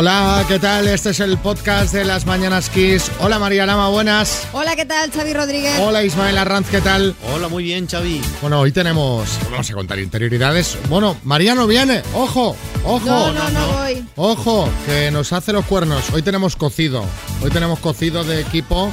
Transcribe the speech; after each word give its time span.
Hola, 0.00 0.44
¿qué 0.46 0.60
tal? 0.60 0.86
Este 0.86 1.10
es 1.10 1.18
el 1.18 1.36
podcast 1.38 1.92
de 1.92 2.04
las 2.04 2.24
Mañanas 2.24 2.70
Kiss. 2.70 3.10
Hola 3.18 3.40
María 3.40 3.66
Lama, 3.66 3.88
buenas. 3.88 4.46
Hola, 4.52 4.76
¿qué 4.76 4.86
tal? 4.86 5.10
Xavi 5.10 5.32
Rodríguez. 5.32 5.76
Hola 5.80 6.04
Ismael 6.04 6.38
Arranz, 6.38 6.68
¿qué 6.70 6.80
tal? 6.80 7.16
Hola, 7.34 7.48
muy 7.48 7.64
bien, 7.64 7.88
Xavi. 7.88 8.20
Bueno, 8.40 8.60
hoy 8.60 8.70
tenemos, 8.70 9.28
vamos 9.50 9.68
a 9.68 9.74
contar 9.74 9.98
interioridades. 9.98 10.78
Bueno, 10.88 11.16
Mariano 11.24 11.66
viene, 11.66 12.04
ojo, 12.14 12.56
ojo. 12.84 13.06
No, 13.06 13.32
no, 13.32 13.50
no 13.50 13.72
voy. 13.72 14.04
Ojo, 14.14 14.70
que 14.86 15.10
nos 15.10 15.32
hace 15.32 15.52
los 15.52 15.64
cuernos. 15.64 16.10
Hoy 16.12 16.22
tenemos 16.22 16.54
cocido. 16.54 17.04
Hoy 17.42 17.50
tenemos 17.50 17.80
cocido 17.80 18.22
de 18.22 18.40
equipo. 18.40 18.92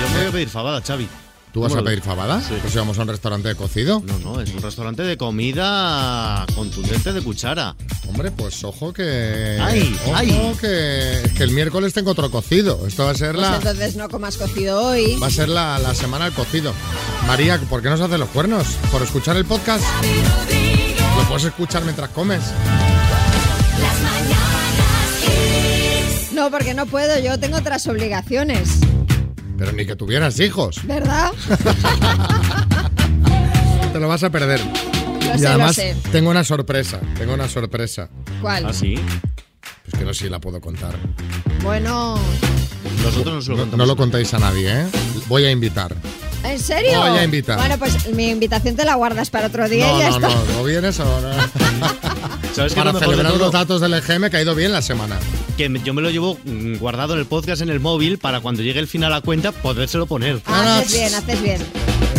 Yo 0.00 0.08
me 0.10 0.18
voy 0.18 0.26
a 0.28 0.30
pedir 0.30 0.48
fabada, 0.50 0.80
Xavi. 0.80 1.08
¿Tú 1.52 1.62
vas 1.62 1.70
¿Cómo 1.70 1.80
a 1.80 1.84
pedir 1.84 2.02
fabada? 2.02 2.40
Sí. 2.42 2.54
Pues 2.60 2.72
si 2.72 2.78
vamos 2.78 2.98
a 2.98 3.02
un 3.02 3.08
restaurante 3.08 3.48
de 3.48 3.54
cocido. 3.54 4.02
No, 4.06 4.18
no, 4.18 4.40
es 4.40 4.52
un 4.52 4.60
restaurante 4.62 5.02
de 5.02 5.16
comida 5.16 6.44
contundente 6.54 7.12
de 7.12 7.22
cuchara. 7.22 7.74
Hombre, 8.08 8.30
pues 8.30 8.62
ojo 8.64 8.92
que. 8.92 9.58
Ay, 9.60 9.98
ojo 10.04 10.12
ay. 10.14 10.52
Que, 10.60 11.30
que 11.36 11.42
el 11.42 11.50
miércoles 11.52 11.92
tengo 11.94 12.10
otro 12.10 12.30
cocido. 12.30 12.86
Esto 12.86 13.04
va 13.04 13.10
a 13.12 13.14
ser 13.14 13.34
Pues 13.34 13.48
la. 13.48 13.56
entonces 13.56 13.96
no 13.96 14.08
comas 14.08 14.36
cocido 14.36 14.80
hoy. 14.88 15.16
Va 15.20 15.28
a 15.28 15.30
ser 15.30 15.48
la, 15.48 15.78
la 15.78 15.94
semana 15.94 16.26
del 16.26 16.34
cocido. 16.34 16.72
María, 17.26 17.58
¿por 17.68 17.82
qué 17.82 17.88
nos 17.88 18.00
haces 18.00 18.18
los 18.18 18.28
cuernos? 18.28 18.66
¿Por 18.92 19.02
escuchar 19.02 19.36
el 19.36 19.44
podcast? 19.46 19.84
Lo 21.16 21.24
puedes 21.28 21.44
escuchar 21.44 21.82
mientras 21.84 22.10
comes. 22.10 22.42
No, 26.32 26.50
porque 26.52 26.72
no 26.72 26.86
puedo, 26.86 27.18
yo 27.18 27.38
tengo 27.40 27.56
otras 27.56 27.86
obligaciones. 27.88 28.78
Pero 29.58 29.72
ni 29.72 29.84
que 29.84 29.96
tuvieras 29.96 30.38
hijos. 30.40 30.80
¿Verdad? 30.86 31.32
Te 33.92 34.00
lo 34.00 34.08
vas 34.08 34.22
a 34.22 34.30
perder. 34.30 34.60
Lo 34.64 35.34
y 35.34 35.38
sé, 35.38 35.46
además 35.48 35.76
lo 35.76 35.82
sé. 35.82 35.96
tengo 36.12 36.30
una 36.30 36.44
sorpresa. 36.44 37.00
Tengo 37.16 37.34
una 37.34 37.48
sorpresa. 37.48 38.08
¿Cuál? 38.40 38.66
¿Ah, 38.66 38.72
sí? 38.72 38.94
Pues 39.84 39.98
que 39.98 40.04
no 40.04 40.14
sé 40.14 40.24
si 40.24 40.30
la 40.30 40.38
puedo 40.40 40.60
contar. 40.60 40.94
Bueno, 41.62 42.18
Nosotros 43.02 43.34
no 43.34 43.42
se 43.42 43.50
lo 43.50 43.56
No, 43.56 43.62
contamos. 43.62 43.78
no 43.78 43.86
lo 43.86 43.96
contéis 43.96 44.32
a 44.34 44.38
nadie, 44.38 44.82
¿eh? 44.82 44.86
Voy 45.26 45.44
a 45.44 45.50
invitar. 45.50 45.94
¿En 46.44 46.58
serio? 46.58 46.98
Voy 47.00 47.18
a 47.18 47.24
invitar. 47.24 47.58
Bueno, 47.58 47.78
pues 47.78 48.08
mi 48.14 48.28
invitación 48.28 48.76
te 48.76 48.84
la 48.84 48.94
guardas 48.94 49.30
para 49.30 49.48
otro 49.48 49.68
día 49.68 49.86
y 49.88 49.92
No, 49.92 49.98
ya 50.00 50.10
no, 50.10 50.16
está. 50.16 50.28
no. 50.52 50.60
¿O 50.60 50.64
vienes 50.64 50.98
o 51.00 51.04
no? 51.04 51.28
¿Sabes 52.54 52.74
Para 52.74 52.92
de 52.92 52.98
celebrar 52.98 53.36
los 53.36 53.52
datos 53.52 53.80
del 53.80 53.94
EGM 53.94 54.30
que 54.30 54.36
ha 54.38 54.42
ido 54.42 54.54
bien 54.54 54.72
la 54.72 54.82
semana. 54.82 55.16
Que 55.56 55.68
me- 55.68 55.80
yo 55.82 55.94
me 55.94 56.02
lo 56.02 56.10
llevo 56.10 56.38
mm, 56.44 56.76
guardado 56.78 57.14
en 57.14 57.20
el 57.20 57.26
podcast 57.26 57.62
en 57.62 57.68
el 57.70 57.80
móvil 57.80 58.18
para 58.18 58.40
cuando 58.40 58.62
llegue 58.62 58.80
el 58.80 58.88
final 58.88 59.12
a 59.12 59.20
cuenta 59.20 59.52
podérselo 59.52 60.06
poner. 60.06 60.40
Ah, 60.46 60.78
haces 60.78 60.92
bien, 60.92 61.14
haces 61.14 61.42
bien. 61.42 61.62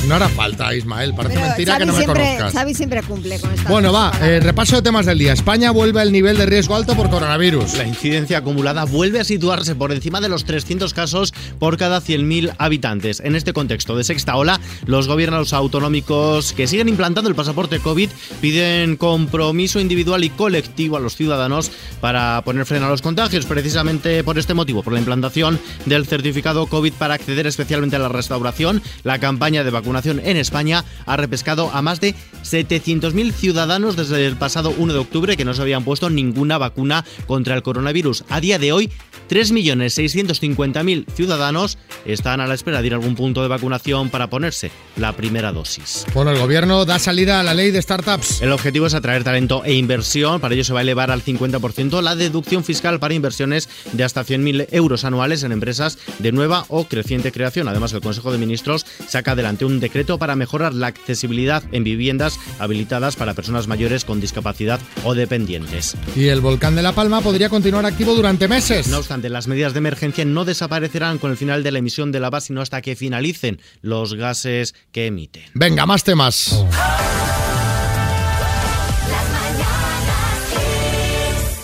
No 0.10 0.16
hará 0.16 0.28
falta, 0.28 0.74
Ismael. 0.74 1.14
Parece 1.14 1.36
Pero 1.36 1.48
mentira 1.48 1.74
Xavi 1.74 1.82
que 1.82 1.86
no 1.86 1.94
me 1.94 2.00
siempre, 2.04 2.24
conozcas. 2.24 2.54
Xavi 2.54 2.74
siempre 2.74 3.04
cumple 3.04 3.40
con 3.40 3.54
esta 3.54 3.70
Bueno, 3.70 3.94
va, 3.94 4.12
eh, 4.24 4.40
repaso 4.40 4.78
de 4.78 4.82
temas 4.82 5.06
del 5.06 5.20
día. 5.20 5.34
España 5.34 5.70
vuelve 5.70 6.02
al 6.02 6.12
nivel 6.12 6.36
de 6.36 6.48
riesgo 6.48 6.76
alto 6.76 6.96
por 6.96 7.12
coronavirus. 7.12 7.76
La 7.76 7.84
incidencia 7.86 8.40
acumulada 8.40 8.86
vuelve 8.86 9.20
a 9.20 9.24
situarse 9.24 9.76
por 9.76 9.92
encima 9.92 10.20
de 10.20 10.28
los 10.28 10.46
300 10.46 10.96
casos 10.96 11.32
por 11.60 11.78
cada 11.78 12.02
100.000 12.02 12.56
habitantes. 12.58 13.20
En 13.20 13.36
este 13.36 13.54
contexto 13.54 13.96
de 13.96 14.04
sexta 14.04 14.36
ola, 14.36 14.60
los 14.88 15.08
gobiernos 15.08 15.54
autonómicos 15.54 16.54
que 16.54 16.66
siguen 16.66 16.90
implantando 16.90 17.30
el 17.30 17.36
pasaporte 17.36 17.78
COVID 17.78 18.10
piden 18.42 18.98
compromiso 18.98 19.80
individual 19.80 20.24
y 20.24 20.32
colectivo 20.32 20.98
a 20.98 21.00
los 21.00 21.18
ciudadanos 21.18 21.70
para 22.02 22.42
poner 22.44 22.66
freno 22.66 22.88
a 22.88 22.90
los 22.90 23.04
contagios. 23.04 23.46
Precisamente 23.46 24.24
por 24.24 24.40
este 24.40 24.56
motivo, 24.56 24.82
por 24.82 24.94
la 24.94 25.00
implantación 25.00 25.60
del 25.86 26.08
certificado 26.08 26.66
COVID 26.66 26.94
para 26.94 27.14
acceder 27.14 27.46
especialmente 27.46 27.96
a 27.96 28.00
la 28.00 28.10
restauración, 28.10 28.82
la 29.04 29.20
campaña 29.20 29.64
de 29.64 29.70
vacunación 29.70 29.99
en 30.06 30.38
España 30.38 30.84
ha 31.06 31.18
repescado 31.18 31.70
a 31.72 31.82
más 31.82 32.00
de 32.00 32.16
700.000 32.44 33.32
ciudadanos 33.32 33.96
desde 33.96 34.26
el 34.26 34.36
pasado 34.36 34.74
1 34.78 34.94
de 34.94 35.00
octubre 35.00 35.38
que 35.38 35.46
no 35.46 35.54
se 35.54 35.62
habían 35.62 35.84
puesto 35.84 36.10
ninguna 36.10 36.58
vacuna 36.58 37.06
contra 37.28 37.56
el 37.56 37.64
coronavirus. 37.64 38.24
A 38.30 38.40
día 38.40 38.60
de 38.60 38.72
hoy, 38.72 38.92
3.650.000 39.30 41.06
ciudadanos 41.14 41.78
están 42.06 42.42
a 42.42 42.48
la 42.48 42.56
espera 42.56 42.82
de 42.82 42.88
ir 42.88 42.94
a 42.94 42.98
algún 42.98 43.16
punto 43.16 43.42
de 43.42 43.48
vacunación 43.48 44.10
para 44.10 44.30
ponerse 44.30 44.72
la 44.98 45.14
primera 45.14 45.52
dosis. 45.52 46.06
Bueno, 46.14 46.32
el 46.32 46.40
gobierno 46.40 46.86
da 46.86 47.00
salida 47.00 47.40
a 47.40 47.44
la 47.44 47.54
ley 47.54 47.72
de 47.72 47.82
startups. 47.82 48.42
El 48.42 48.52
objetivo 48.52 48.88
es 48.88 48.94
atraer 48.94 49.24
talento 49.24 49.64
e 49.64 49.74
inversión. 49.74 50.42
Para 50.42 50.54
ello 50.54 50.64
se 50.64 50.74
va 50.74 50.80
a 50.80 50.84
elevar 50.84 51.12
al 51.12 51.24
50% 51.24 52.02
la 52.02 52.16
deducción 52.16 52.64
fiscal 52.64 53.00
para 53.00 53.14
inversiones 53.14 53.70
de 53.94 54.04
hasta 54.04 54.26
100.000 54.26 54.68
euros 54.72 55.04
anuales 55.06 55.44
en 55.44 55.52
empresas 55.52 55.98
de 56.20 56.32
nueva 56.32 56.66
o 56.70 56.86
creciente 56.86 57.32
creación. 57.32 57.68
Además, 57.68 57.94
el 57.94 58.02
Consejo 58.02 58.32
de 58.32 58.38
Ministros 58.38 58.86
saca 59.08 59.32
adelante 59.32 59.66
un 59.66 59.80
decreto 59.80 60.18
para 60.18 60.36
mejorar 60.36 60.74
la 60.74 60.88
accesibilidad 60.88 61.64
en 61.72 61.84
viviendas 61.84 62.40
habilitadas 62.60 63.16
para 63.16 63.34
personas 63.34 63.68
mayores 63.68 64.06
con 64.06 64.20
discapacidad 64.20 64.80
o 65.04 65.14
dependientes. 65.14 65.96
Y 66.16 66.28
el 66.28 66.42
volcán 66.42 66.76
de 66.76 66.82
La 66.82 66.94
Palma 66.94 67.22
podría 67.22 67.50
continuar 67.50 67.86
activo 67.86 68.16
durante 68.16 68.48
meses. 68.48 68.88
No 68.88 68.98
obstante, 68.98 69.19
las 69.28 69.48
medidas 69.48 69.74
de 69.74 69.80
emergencia 69.80 70.24
no 70.24 70.46
desaparecerán 70.46 71.18
con 71.18 71.32
el 71.32 71.36
final 71.36 71.62
de 71.64 71.72
la 71.74 71.80
emisión 71.80 72.14
de 72.14 72.22
lava, 72.22 72.40
sino 72.40 72.62
hasta 72.62 72.82
que 72.82 72.96
finalicen 72.96 73.60
los 73.82 74.14
gases 74.14 74.74
que 74.94 75.08
emiten. 75.08 75.44
Venga, 75.54 75.86
más 75.86 76.06
temas. 76.06 76.64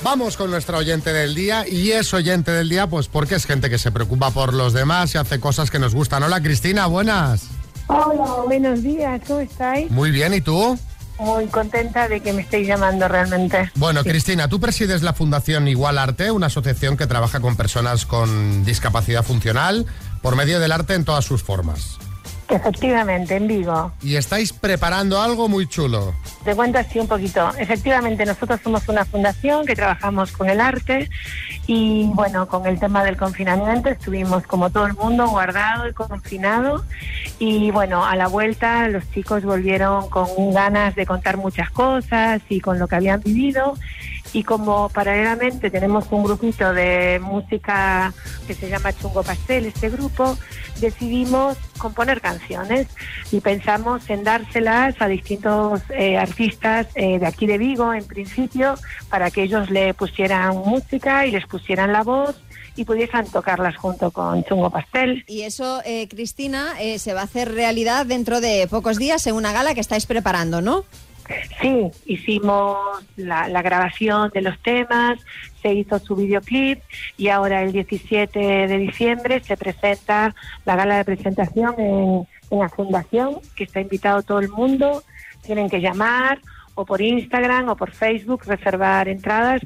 Vamos 0.06 0.38
con 0.38 0.52
nuestra 0.52 0.78
oyente 0.78 1.12
del 1.12 1.34
día 1.34 1.68
y 1.68 1.92
es 1.92 2.14
oyente 2.14 2.52
del 2.52 2.70
día 2.70 2.86
pues 2.88 3.08
porque 3.08 3.36
es 3.36 3.46
gente 3.46 3.72
que 3.72 3.80
se 3.80 3.92
preocupa 3.92 4.30
por 4.30 4.54
los 4.54 4.72
demás 4.72 5.16
y 5.16 5.18
hace 5.18 5.40
cosas 5.40 5.72
que 5.72 5.80
nos 5.80 5.96
gustan. 5.96 6.22
Hola 6.22 6.44
Cristina, 6.44 6.86
buenas. 6.86 7.48
Hola, 7.88 8.44
buenos 8.46 8.84
días, 8.84 9.22
¿cómo 9.28 9.40
estáis? 9.40 9.90
Muy 9.90 10.12
bien, 10.12 10.34
¿y 10.34 10.42
tú? 10.42 10.78
Muy 11.20 11.48
contenta 11.48 12.08
de 12.08 12.20
que 12.20 12.34
me 12.34 12.42
estéis 12.42 12.68
llamando 12.68 13.08
realmente. 13.08 13.72
Bueno, 13.76 14.04
Cristina, 14.04 14.48
tú 14.48 14.60
presides 14.60 15.02
la 15.02 15.14
Fundación 15.14 15.68
Igual 15.68 15.98
Arte, 15.98 16.32
una 16.32 16.48
asociación 16.48 16.98
que 16.98 17.08
trabaja 17.08 17.40
con 17.40 17.56
personas 17.56 18.06
con 18.06 18.66
discapacidad 18.66 19.24
funcional 19.24 19.86
por 20.22 20.36
medio 20.36 20.60
del 20.60 20.72
arte 20.72 20.94
en 20.94 21.06
todas 21.06 21.24
sus 21.24 21.44
formas. 21.44 21.98
Efectivamente, 22.50 23.36
en 23.36 23.48
Vigo. 23.48 23.92
Y 24.04 24.18
estáis 24.18 24.54
preparando 24.54 25.20
algo 25.20 25.48
muy 25.50 25.68
chulo. 25.68 26.14
Te 26.44 26.56
cuento 26.56 26.78
así 26.78 27.00
un 27.00 27.08
poquito. 27.08 27.52
Efectivamente, 27.58 28.26
nosotros 28.26 28.60
somos 28.64 28.88
una 28.88 29.04
fundación 29.04 29.66
que 29.66 29.76
trabajamos 29.76 30.32
con 30.32 30.50
el 30.50 30.62
arte 30.62 31.10
y 31.68 32.06
bueno, 32.14 32.48
con 32.48 32.66
el 32.68 32.80
tema 32.80 33.04
del 33.04 33.18
confinamiento 33.18 33.90
estuvimos 33.90 34.46
como 34.46 34.70
todo 34.70 34.86
el 34.86 34.94
mundo 34.94 35.28
guardado 35.28 35.88
y 35.88 35.94
confinado. 35.94 36.86
Y 37.40 37.72
bueno, 37.72 38.06
a 38.06 38.16
la 38.16 38.28
vuelta 38.28 38.88
los 38.88 39.10
chicos 39.12 39.44
volvieron 39.44 40.10
con 40.10 40.28
ganas 40.54 40.96
de 40.96 41.06
contar 41.06 41.38
muchas 41.38 41.72
cosas 41.72 42.42
y 42.50 42.62
con 42.62 42.78
lo 42.78 42.88
que 42.88 42.96
habían 42.96 43.22
vivido 43.22 43.76
y 44.36 44.44
como 44.44 44.90
paralelamente 44.90 45.72
tenemos 45.72 46.08
un 46.12 46.26
grupito 46.26 46.74
de 46.74 47.22
música 47.24 48.14
que 48.46 48.54
se 48.54 48.68
llama 48.68 48.92
Chungo 48.92 49.24
Pastel, 49.24 49.66
este 49.66 49.90
grupo, 49.90 50.38
decidimos 50.82 51.58
componer 51.78 52.20
canciones 52.20 52.88
y 53.32 53.40
pensamos 53.40 54.10
en 54.10 54.26
dárselas 54.26 54.96
a 55.00 55.08
distintos 55.08 55.84
eh, 55.90 56.18
artistas 56.18 56.88
eh, 56.96 57.18
de 57.18 57.26
aquí 57.26 57.48
de 57.48 57.58
Vigo, 57.58 57.94
en 57.94 58.04
principio, 58.04 58.76
para 59.10 59.32
que 59.32 59.44
ellos 59.44 59.70
le 59.70 59.94
pusieran 59.94 60.58
música 60.58 61.26
y 61.26 61.32
les 61.32 61.48
pusieran 61.48 61.94
la 61.94 62.04
voz 62.04 62.36
y 62.76 62.84
pudiesen 62.84 63.28
tocarlas 63.28 63.78
junto 63.78 64.12
con 64.12 64.44
Chungo 64.44 64.70
Pastel. 64.70 65.24
Y 65.28 65.44
eso, 65.44 65.82
eh, 65.86 66.10
Cristina, 66.10 66.74
eh, 66.82 67.00
se 67.00 67.14
va 67.14 67.22
a 67.22 67.24
hacer 67.24 67.54
realidad 67.54 68.06
dentro 68.06 68.42
de 68.42 68.68
pocos 68.70 68.98
días 68.98 69.26
en 69.28 69.36
una 69.36 69.54
gala 69.54 69.74
que 69.74 69.80
estáis 69.80 70.06
preparando, 70.06 70.60
¿no? 70.60 70.84
Sí, 71.62 71.90
hicimos 72.06 72.78
la, 73.16 73.48
la 73.48 73.62
grabación 73.62 74.30
de 74.34 74.42
los 74.42 74.60
temas, 74.60 75.20
se 75.62 75.74
hizo 75.74 75.98
su 76.00 76.16
videoclip 76.16 76.80
y 77.18 77.30
ahora 77.30 77.64
el 77.64 77.72
17 77.72 78.40
de 78.40 78.78
diciembre 78.78 79.42
se 79.44 79.58
presenta 79.58 80.36
la 80.66 80.76
gala 80.76 80.98
de 80.98 81.06
presentación 81.06 81.76
en, 81.80 82.28
en 82.52 82.60
la 82.60 82.70
fundación, 82.70 83.40
que 83.56 83.64
está 83.64 83.82
invitado 83.82 84.22
todo 84.22 84.40
el 84.40 84.50
mundo. 84.50 85.04
Tienen 85.42 85.70
que 85.70 85.82
llamar 85.82 86.40
o 86.76 86.86
por 86.86 87.02
Instagram 87.02 87.70
o 87.70 87.76
por 87.76 87.92
Facebook, 87.92 88.44
reservar 88.46 89.08
entradas 89.08 89.62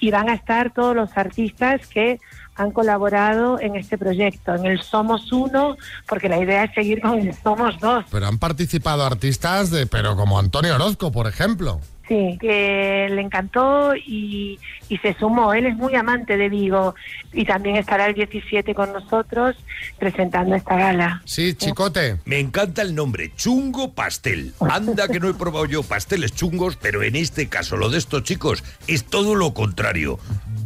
y 0.00 0.10
van 0.10 0.28
a 0.28 0.34
estar 0.34 0.72
todos 0.72 0.96
los 0.96 1.16
artistas 1.16 1.86
que 1.86 2.18
han 2.56 2.70
colaborado 2.70 3.60
en 3.60 3.76
este 3.76 3.98
proyecto, 3.98 4.54
en 4.54 4.66
el 4.66 4.80
Somos 4.80 5.32
Uno, 5.32 5.76
porque 6.08 6.28
la 6.28 6.38
idea 6.38 6.64
es 6.64 6.74
seguir 6.74 7.00
con 7.00 7.18
el 7.18 7.34
Somos 7.34 7.78
Dos. 7.80 8.04
Pero 8.10 8.26
han 8.26 8.38
participado 8.38 9.04
artistas 9.04 9.70
de, 9.70 9.86
pero 9.86 10.16
como 10.16 10.38
Antonio 10.38 10.74
Orozco, 10.74 11.10
por 11.10 11.26
ejemplo. 11.26 11.80
Sí, 12.06 12.36
que 12.40 13.08
le 13.10 13.20
encantó 13.22 13.96
y, 13.96 14.58
y 14.90 14.98
se 14.98 15.14
sumó. 15.14 15.54
Él 15.54 15.66
es 15.66 15.76
muy 15.76 15.94
amante 15.94 16.36
de 16.36 16.48
Vigo 16.50 16.94
y 17.32 17.44
también 17.46 17.76
estará 17.76 18.06
el 18.06 18.14
17 18.14 18.74
con 18.74 18.92
nosotros 18.92 19.56
presentando 19.98 20.54
esta 20.54 20.76
gala. 20.76 21.22
Sí, 21.24 21.54
chicote. 21.54 22.18
Me 22.26 22.38
encanta 22.40 22.82
el 22.82 22.94
nombre, 22.94 23.32
Chungo 23.36 23.92
Pastel. 23.94 24.52
Anda 24.60 25.08
que 25.08 25.18
no 25.18 25.30
he 25.30 25.34
probado 25.34 25.64
yo 25.64 25.82
pasteles 25.82 26.34
chungos, 26.34 26.76
pero 26.76 27.02
en 27.02 27.16
este 27.16 27.48
caso 27.48 27.76
lo 27.76 27.88
de 27.88 27.98
estos 27.98 28.22
chicos 28.22 28.62
es 28.86 29.04
todo 29.04 29.34
lo 29.34 29.54
contrario. 29.54 30.18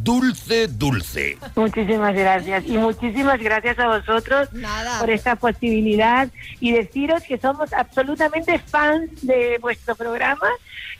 dulce, 0.03 0.67
dulce. 0.67 1.37
Muchísimas 1.55 2.15
gracias 2.15 2.65
y 2.65 2.77
muchísimas 2.77 3.39
gracias 3.39 3.77
a 3.79 3.87
vosotros 3.87 4.51
Nada. 4.53 4.99
por 4.99 5.09
esta 5.09 5.35
posibilidad 5.35 6.27
y 6.59 6.71
deciros 6.71 7.23
que 7.23 7.37
somos 7.37 7.71
absolutamente 7.73 8.59
fans 8.59 9.09
de 9.21 9.57
vuestro 9.61 9.95
programa 9.95 10.47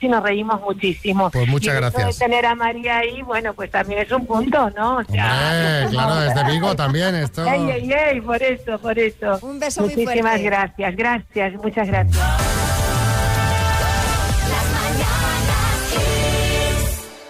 y 0.01 0.07
nos 0.07 0.23
reímos 0.23 0.61
muchísimo. 0.61 1.29
Pues 1.31 1.47
muchas 1.47 1.73
Y 1.73 1.77
gracias. 1.77 2.17
De 2.19 2.25
tener 2.25 2.45
a 2.45 2.55
María 2.55 2.99
ahí, 2.99 3.21
bueno, 3.21 3.53
pues 3.53 3.69
también 3.71 4.01
es 4.01 4.11
un 4.11 4.25
punto, 4.25 4.69
¿no? 4.71 4.97
O 4.97 5.03
sea, 5.03 5.81
Hombre, 5.81 5.91
claro, 5.91 6.15
desde 6.15 6.43
Vigo 6.51 6.75
también 6.75 7.15
esto. 7.15 7.45
Ey, 7.45 7.69
ey, 7.69 7.91
ey, 7.93 8.21
por 8.21 8.41
eso, 8.41 8.79
por 8.79 8.97
eso. 8.97 9.39
Un 9.41 9.59
beso 9.59 9.81
muy 9.81 9.89
Muchísimas 9.95 10.23
fuerte. 10.23 10.43
gracias, 10.43 10.95
gracias, 10.95 11.53
muchas 11.61 11.87
gracias. 11.87 12.17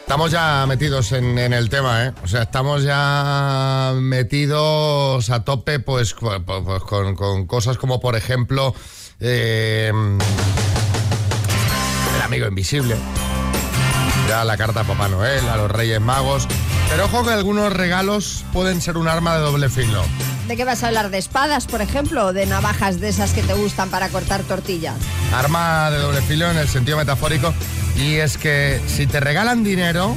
Estamos 0.01 0.31
ya 0.31 0.65
metidos 0.68 1.12
en, 1.12 1.38
en 1.38 1.54
el 1.54 1.69
tema, 1.69 2.06
¿eh? 2.07 2.13
O 2.24 2.27
sea, 2.27 2.42
estamos 2.42 2.81
ya 2.83 3.94
metidos 3.95 5.30
a 5.30 5.44
tope, 5.44 5.80
pues, 5.80 6.15
cu- 6.15 6.25
pu- 6.30 6.65
pues, 6.65 6.81
con, 6.83 7.15
con 7.15 7.45
cosas 7.45 7.77
como, 7.77 8.00
por 8.00 8.15
ejemplo, 8.15 8.74
eh, 9.19 9.92
amigo 12.29 12.47
invisible. 12.47 12.95
Ya 14.27 14.45
la 14.45 14.55
carta 14.55 14.81
a 14.81 14.83
Papá 14.83 15.07
Noel, 15.07 15.49
a 15.49 15.57
los 15.57 15.71
Reyes 15.71 15.99
Magos. 15.99 16.47
Pero 16.87 17.05
ojo 17.05 17.25
que 17.25 17.31
algunos 17.31 17.73
regalos 17.73 18.45
pueden 18.53 18.81
ser 18.81 18.97
un 18.97 19.07
arma 19.07 19.35
de 19.35 19.41
doble 19.41 19.67
filo. 19.67 20.03
¿De 20.47 20.55
qué 20.55 20.63
vas 20.63 20.83
a 20.83 20.87
hablar? 20.89 21.09
¿De 21.09 21.17
espadas, 21.17 21.65
por 21.65 21.81
ejemplo? 21.81 22.27
¿O 22.27 22.33
de 22.33 22.45
navajas 22.45 22.99
de 22.99 23.09
esas 23.09 23.31
que 23.31 23.41
te 23.41 23.55
gustan 23.55 23.89
para 23.89 24.09
cortar 24.09 24.43
tortilla? 24.43 24.93
Arma 25.33 25.89
de 25.89 25.97
doble 25.97 26.21
filo 26.21 26.51
en 26.51 26.57
el 26.57 26.67
sentido 26.67 26.97
metafórico. 26.97 27.51
Y 27.95 28.17
es 28.17 28.37
que 28.37 28.79
si 28.85 29.07
te 29.07 29.19
regalan 29.19 29.63
dinero, 29.63 30.15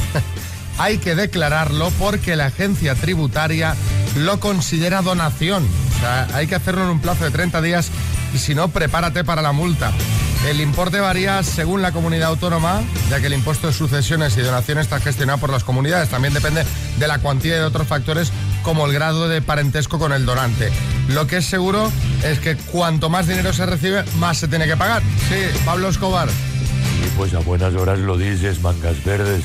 hay 0.78 0.98
que 0.98 1.16
declararlo 1.16 1.90
porque 1.98 2.36
la 2.36 2.46
agencia 2.46 2.94
tributaria 2.94 3.74
lo 4.14 4.38
considera 4.38 5.02
donación. 5.02 5.66
O 5.96 6.00
sea, 6.00 6.28
hay 6.32 6.46
que 6.46 6.54
hacerlo 6.54 6.84
en 6.84 6.90
un 6.90 7.00
plazo 7.00 7.24
de 7.24 7.32
30 7.32 7.60
días 7.60 7.90
y 8.32 8.38
si 8.38 8.54
no, 8.54 8.68
prepárate 8.68 9.24
para 9.24 9.42
la 9.42 9.50
multa. 9.50 9.90
El 10.48 10.60
importe 10.60 11.00
varía 11.00 11.42
según 11.42 11.80
la 11.80 11.92
comunidad 11.92 12.28
autónoma, 12.28 12.82
ya 13.08 13.18
que 13.18 13.28
el 13.28 13.32
impuesto 13.32 13.66
de 13.66 13.72
sucesiones 13.72 14.36
y 14.36 14.42
donaciones 14.42 14.84
está 14.84 15.00
gestionado 15.00 15.38
por 15.38 15.50
las 15.50 15.64
comunidades. 15.64 16.10
También 16.10 16.34
depende 16.34 16.64
de 16.98 17.08
la 17.08 17.18
cuantía 17.18 17.56
y 17.56 17.58
de 17.60 17.64
otros 17.64 17.88
factores 17.88 18.30
como 18.62 18.84
el 18.84 18.92
grado 18.92 19.26
de 19.26 19.40
parentesco 19.40 19.98
con 19.98 20.12
el 20.12 20.26
donante. 20.26 20.70
Lo 21.08 21.26
que 21.26 21.38
es 21.38 21.46
seguro 21.46 21.90
es 22.22 22.40
que 22.40 22.56
cuanto 22.56 23.08
más 23.08 23.26
dinero 23.26 23.54
se 23.54 23.64
recibe, 23.64 24.04
más 24.18 24.36
se 24.36 24.48
tiene 24.48 24.66
que 24.66 24.76
pagar. 24.76 25.02
Sí, 25.30 25.58
Pablo 25.64 25.88
Escobar. 25.88 26.28
Y 26.28 27.08
pues 27.16 27.32
a 27.32 27.38
buenas 27.38 27.74
horas 27.74 27.98
lo 27.98 28.18
dices, 28.18 28.60
mangas 28.60 29.02
verdes. 29.02 29.44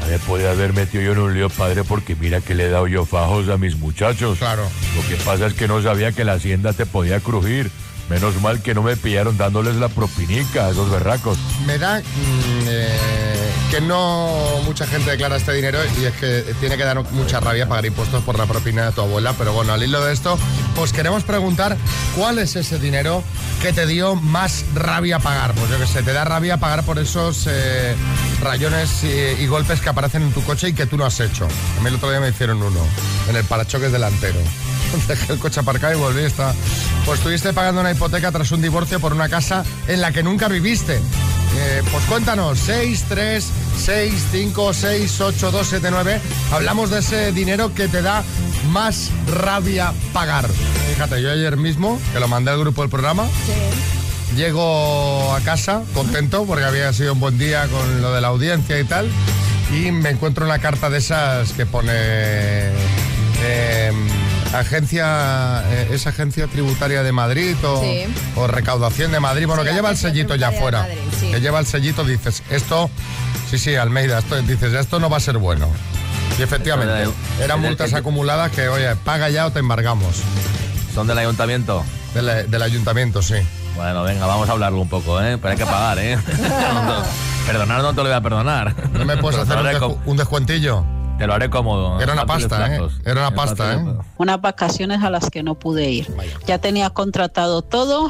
Ya 0.00 0.06
me 0.06 0.18
podía 0.20 0.52
haber 0.52 0.72
metido 0.74 1.02
yo 1.02 1.12
en 1.12 1.18
un 1.18 1.34
lío, 1.34 1.50
padre, 1.50 1.82
porque 1.82 2.14
mira 2.14 2.40
que 2.40 2.54
le 2.54 2.66
he 2.66 2.70
dado 2.70 2.86
yo 2.86 3.04
fajos 3.04 3.48
a 3.48 3.58
mis 3.58 3.76
muchachos. 3.76 4.38
Claro. 4.38 4.62
Lo 4.94 5.08
que 5.08 5.16
pasa 5.24 5.46
es 5.46 5.54
que 5.54 5.66
no 5.66 5.82
sabía 5.82 6.12
que 6.12 6.24
la 6.24 6.34
hacienda 6.34 6.72
te 6.72 6.86
podía 6.86 7.18
crujir. 7.18 7.68
Menos 8.08 8.40
mal 8.40 8.62
que 8.62 8.72
no 8.72 8.82
me 8.82 8.96
pillaron 8.96 9.36
dándoles 9.36 9.76
la 9.76 9.88
propinica 9.88 10.66
a 10.66 10.70
esos 10.70 10.90
berracos. 10.90 11.38
Me 11.66 11.76
da 11.76 11.98
mm, 11.98 12.02
eh, 12.68 13.50
que 13.70 13.80
no 13.80 14.60
mucha 14.64 14.86
gente 14.86 15.10
declara 15.10 15.36
este 15.36 15.52
dinero 15.52 15.78
y 16.00 16.04
es 16.04 16.14
que 16.14 16.54
tiene 16.60 16.76
que 16.76 16.84
dar 16.84 17.02
mucha 17.12 17.40
rabia 17.40 17.68
pagar 17.68 17.86
impuestos 17.86 18.22
por 18.22 18.38
la 18.38 18.46
propina 18.46 18.86
de 18.86 18.92
tu 18.92 19.00
abuela. 19.00 19.34
Pero 19.36 19.52
bueno, 19.52 19.72
al 19.72 19.82
hilo 19.82 20.04
de 20.04 20.12
esto, 20.12 20.38
pues 20.76 20.92
queremos 20.92 21.24
preguntar 21.24 21.76
cuál 22.14 22.38
es 22.38 22.54
ese 22.54 22.78
dinero 22.78 23.24
que 23.60 23.72
te 23.72 23.86
dio 23.86 24.14
más 24.14 24.64
rabia 24.74 25.18
pagar. 25.18 25.52
Pues 25.54 25.68
yo 25.68 25.78
que 25.78 25.86
sé, 25.86 26.04
te 26.04 26.12
da 26.12 26.24
rabia 26.24 26.58
pagar 26.58 26.84
por 26.84 27.00
esos 27.00 27.46
eh, 27.48 27.96
rayones 28.40 29.02
y, 29.02 29.42
y 29.42 29.46
golpes 29.48 29.80
que 29.80 29.88
aparecen 29.88 30.22
en 30.22 30.32
tu 30.32 30.42
coche 30.44 30.68
y 30.68 30.72
que 30.74 30.86
tú 30.86 30.96
no 30.96 31.04
has 31.04 31.18
hecho. 31.18 31.48
A 31.78 31.80
mí 31.80 31.88
el 31.88 31.96
otro 31.96 32.10
día 32.10 32.20
me 32.20 32.28
hicieron 32.28 32.62
uno, 32.62 32.80
en 33.28 33.34
el 33.34 33.44
parachoques 33.44 33.90
delantero. 33.90 34.38
Dejé 35.08 35.32
el 35.32 35.38
coche 35.38 35.60
aparcado 35.60 35.94
y 35.94 35.96
volví. 35.96 36.22
Está... 36.22 36.54
Pues 37.04 37.18
estuviste 37.18 37.52
pagando 37.52 37.80
una 37.80 37.92
hipoteca 37.92 38.32
tras 38.32 38.50
un 38.52 38.60
divorcio 38.60 39.00
por 39.00 39.12
una 39.12 39.28
casa 39.28 39.64
en 39.86 40.00
la 40.00 40.12
que 40.12 40.22
nunca 40.22 40.48
viviste. 40.48 41.00
Eh, 41.58 41.82
pues 41.90 42.04
cuéntanos, 42.04 42.58
6, 42.58 43.04
3, 43.08 43.48
6, 43.84 44.24
5, 44.32 44.74
6, 44.74 45.20
8, 45.20 45.50
2, 45.50 45.66
7, 45.68 45.88
9. 45.90 46.20
Hablamos 46.52 46.90
de 46.90 46.98
ese 46.98 47.32
dinero 47.32 47.72
que 47.74 47.88
te 47.88 48.02
da 48.02 48.24
más 48.70 49.10
rabia 49.40 49.92
pagar. 50.12 50.46
Fíjate, 50.92 51.22
yo 51.22 51.30
ayer 51.30 51.56
mismo, 51.56 52.00
que 52.12 52.20
lo 52.20 52.28
mandé 52.28 52.50
al 52.50 52.58
grupo 52.58 52.82
del 52.82 52.90
programa, 52.90 53.26
llego 54.36 55.32
a 55.34 55.40
casa 55.40 55.82
contento 55.94 56.44
porque 56.44 56.64
había 56.64 56.92
sido 56.92 57.14
un 57.14 57.20
buen 57.20 57.38
día 57.38 57.66
con 57.68 58.02
lo 58.02 58.12
de 58.12 58.20
la 58.20 58.28
audiencia 58.28 58.78
y 58.78 58.84
tal, 58.84 59.08
y 59.72 59.92
me 59.92 60.10
encuentro 60.10 60.44
una 60.44 60.58
carta 60.58 60.90
de 60.90 60.98
esas 60.98 61.52
que 61.52 61.64
pone... 61.64 61.92
eh, 63.42 63.92
agencia 64.54 65.62
eh, 65.70 65.88
es 65.92 66.06
agencia 66.06 66.46
tributaria 66.46 67.02
de 67.02 67.12
Madrid 67.12 67.56
o, 67.64 67.80
Sí. 67.82 68.04
o 68.36 68.46
recaudación 68.46 69.12
de 69.12 69.20
Madrid 69.20 69.46
bueno 69.46 69.62
Sí, 69.62 69.68
que 69.68 69.74
lleva 69.74 69.90
el 69.90 69.96
sellito 69.96 70.34
ya 70.34 70.52
fuera 70.52 70.82
de 70.82 70.88
Madrid, 70.96 71.10
sí. 71.20 71.30
que 71.30 71.40
lleva 71.40 71.58
el 71.58 71.66
sellito 71.66 72.04
dices 72.04 72.42
esto 72.50 72.90
sí 73.50 73.58
sí 73.58 73.74
Almeida 73.76 74.18
esto 74.18 74.40
dices 74.42 74.72
esto 74.74 74.98
no 75.00 75.10
va 75.10 75.18
a 75.18 75.20
ser 75.20 75.38
bueno 75.38 75.68
y 76.38 76.42
efectivamente 76.42 77.08
eran 77.42 77.60
multas 77.60 77.92
acumuladas 77.94 78.50
que 78.52 78.68
oye 78.68 78.94
paga 78.96 79.28
ya 79.30 79.46
o 79.46 79.50
te 79.52 79.58
embargamos 79.58 80.16
¿Son 80.94 81.06
del 81.06 81.18
ayuntamiento? 81.18 81.84
del, 82.14 82.50
del 82.50 82.62
ayuntamiento 82.62 83.20
sí 83.22 83.34
Bueno, 83.74 84.02
venga, 84.04 84.24
vamos 84.26 84.48
a 84.48 84.52
hablarlo 84.52 84.80
un 84.80 84.88
poco, 84.88 85.20
¿eh? 85.20 85.36
Pero 85.36 85.52
hay 85.52 85.58
que 85.58 85.66
pagar, 85.66 85.98
¿eh? 85.98 86.16
Perdonar 87.46 87.82
no 87.82 87.90
te 87.90 87.96
lo 87.96 88.04
voy 88.04 88.12
a 88.12 88.20
perdonar. 88.22 88.74
no 88.92 89.04
me 89.04 89.16
puedes 89.18 89.38
hacer 89.38 89.58
un, 89.58 89.66
descu- 89.66 89.98
un 90.06 90.16
descuentillo 90.16 90.84
Te 91.18 91.26
lo 91.26 91.34
haré 91.34 91.48
cómodo. 91.48 92.00
Era 92.00 92.12
una 92.12 92.26
pasta, 92.26 92.76
¿eh? 92.76 92.80
Era 93.04 93.28
una 93.28 93.30
pasta, 93.34 93.74
¿eh? 93.74 93.84
unas 94.18 94.40
vacaciones 94.40 95.02
a 95.02 95.10
las 95.10 95.30
que 95.30 95.42
no 95.42 95.54
pude 95.54 95.90
ir. 95.90 96.14
Ya 96.46 96.58
tenía 96.58 96.90
contratado 96.90 97.62
todo 97.62 98.08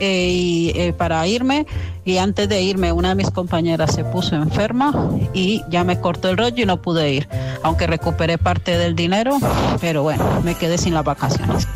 eh, 0.00 0.30
y, 0.32 0.72
eh, 0.74 0.92
para 0.92 1.26
irme 1.26 1.66
y 2.04 2.18
antes 2.18 2.48
de 2.48 2.62
irme 2.62 2.90
una 2.90 3.10
de 3.10 3.14
mis 3.14 3.30
compañeras 3.30 3.94
se 3.94 4.04
puso 4.04 4.34
enferma 4.34 4.92
y 5.32 5.62
ya 5.68 5.84
me 5.84 6.00
cortó 6.00 6.30
el 6.30 6.36
rollo 6.36 6.62
y 6.62 6.66
no 6.66 6.82
pude 6.82 7.12
ir. 7.12 7.28
Aunque 7.62 7.86
recuperé 7.86 8.38
parte 8.38 8.76
del 8.76 8.96
dinero, 8.96 9.38
pero 9.80 10.02
bueno, 10.02 10.24
me 10.42 10.54
quedé 10.54 10.78
sin 10.78 10.94
las 10.94 11.04
vacaciones. 11.04 11.68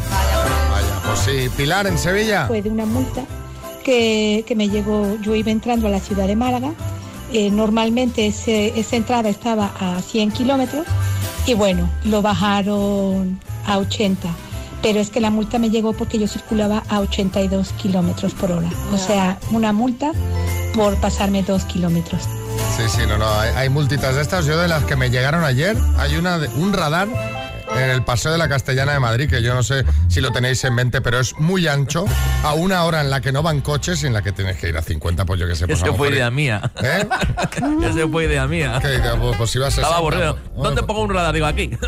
vaya 0.70 1.00
pues 1.06 1.18
sí 1.20 1.48
Pilar 1.56 1.86
en 1.86 1.98
Sevilla 1.98 2.46
fue 2.46 2.62
de 2.62 2.70
una 2.70 2.86
multa 2.86 3.22
que, 3.84 4.44
que 4.46 4.56
me 4.56 4.68
llegó, 4.68 5.16
yo 5.20 5.34
iba 5.34 5.50
entrando 5.50 5.86
a 5.86 5.90
la 5.90 6.00
ciudad 6.00 6.26
de 6.26 6.36
Málaga, 6.36 6.72
eh, 7.32 7.50
normalmente 7.50 8.26
ese- 8.26 8.78
esa 8.78 8.96
entrada 8.96 9.28
estaba 9.28 9.72
a 9.80 10.00
100 10.02 10.30
kilómetros 10.32 10.86
y 11.46 11.54
bueno, 11.54 11.88
lo 12.04 12.22
bajaron 12.22 13.38
a 13.66 13.78
80. 13.78 14.28
Pero 14.82 14.98
es 14.98 15.10
que 15.10 15.20
la 15.20 15.30
multa 15.30 15.58
me 15.58 15.70
llegó 15.70 15.92
porque 15.92 16.18
yo 16.18 16.26
circulaba 16.26 16.82
a 16.88 16.98
82 17.00 17.72
kilómetros 17.80 18.34
por 18.34 18.50
hora. 18.50 18.68
O 18.92 18.98
sea, 18.98 19.38
una 19.52 19.72
multa 19.72 20.10
por 20.74 20.96
pasarme 20.96 21.42
dos 21.44 21.64
kilómetros. 21.64 22.22
Sí, 22.76 22.82
sí, 22.88 23.02
no, 23.06 23.16
no, 23.18 23.28
hay, 23.38 23.50
hay 23.56 23.68
multitas 23.68 24.16
de 24.16 24.22
estas. 24.22 24.44
Yo 24.46 24.58
de 24.58 24.66
las 24.68 24.84
que 24.84 24.96
me 24.96 25.08
llegaron 25.10 25.44
ayer, 25.44 25.76
hay 25.98 26.16
una 26.16 26.38
de, 26.38 26.48
un 26.48 26.72
radar 26.72 27.06
en 27.82 27.90
el 27.90 28.04
Paseo 28.04 28.32
de 28.32 28.38
la 28.38 28.48
Castellana 28.48 28.92
de 28.92 29.00
Madrid, 29.00 29.28
que 29.28 29.42
yo 29.42 29.54
no 29.54 29.62
sé 29.62 29.84
si 30.08 30.20
lo 30.20 30.30
tenéis 30.32 30.64
en 30.64 30.74
mente, 30.74 31.00
pero 31.00 31.20
es 31.20 31.38
muy 31.38 31.68
ancho, 31.68 32.04
a 32.44 32.54
una 32.54 32.84
hora 32.84 33.00
en 33.00 33.10
la 33.10 33.20
que 33.20 33.32
no 33.32 33.42
van 33.42 33.60
coches 33.60 34.02
y 34.02 34.06
en 34.06 34.12
la 34.12 34.22
que 34.22 34.32
tienes 34.32 34.56
que 34.58 34.68
ir 34.68 34.76
a 34.76 34.82
50, 34.82 35.24
pues 35.24 35.40
yo 35.40 35.46
que 35.46 35.54
sé. 35.56 35.66
Pues 35.66 35.78
Eso 35.78 35.86
lo 35.86 35.94
fue 35.96 36.10
idea 36.10 36.30
mía. 36.30 36.70
¿Eh? 36.82 37.06
Eso 37.84 38.08
fue 38.08 38.24
idea 38.24 38.46
mía. 38.46 38.78
¿Qué? 38.80 39.00
Pues, 39.18 39.36
pues 39.36 39.56
a 39.56 39.68
Estaba 39.68 39.70
60, 39.70 39.96
aburrido. 39.96 40.34
pues, 40.36 40.62
¿Dónde 40.62 40.82
pues, 40.82 40.86
pongo 40.86 41.02
un 41.02 41.14
radar? 41.14 41.34
Digo, 41.34 41.46
aquí. 41.46 41.70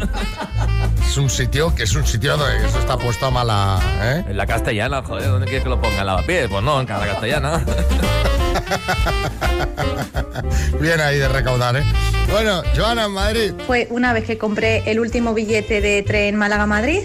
Es 1.06 1.18
un 1.18 1.30
sitio 1.30 1.72
que 1.74 1.84
es 1.84 1.94
un 1.94 2.04
sitio 2.04 2.36
donde 2.36 2.66
eso 2.66 2.78
está 2.80 2.96
puesto 2.96 3.26
a 3.26 3.30
mala... 3.30 3.78
¿eh? 4.02 4.24
En 4.26 4.36
la 4.36 4.46
castellana, 4.46 5.02
joder, 5.02 5.28
¿dónde 5.28 5.44
quieres 5.46 5.62
que 5.62 5.68
lo 5.68 5.80
ponga? 5.80 6.00
¿En 6.00 6.06
lavapiés? 6.06 6.48
Pues 6.48 6.62
no, 6.64 6.80
en 6.80 6.86
cada 6.86 7.06
castellana. 7.06 7.64
Bien 10.80 11.00
ahí 11.00 11.18
de 11.18 11.28
recaudar, 11.28 11.76
¿eh? 11.76 11.82
Bueno, 12.30 12.62
Joana 12.76 13.06
en 13.06 13.12
Madrid. 13.12 13.52
Fue 13.66 13.86
una 13.90 14.12
vez 14.12 14.24
que 14.24 14.38
compré 14.38 14.82
el 14.90 15.00
último 15.00 15.34
billete 15.34 15.80
de 15.80 16.02
tren 16.02 16.36
Málaga-Madrid. 16.36 17.02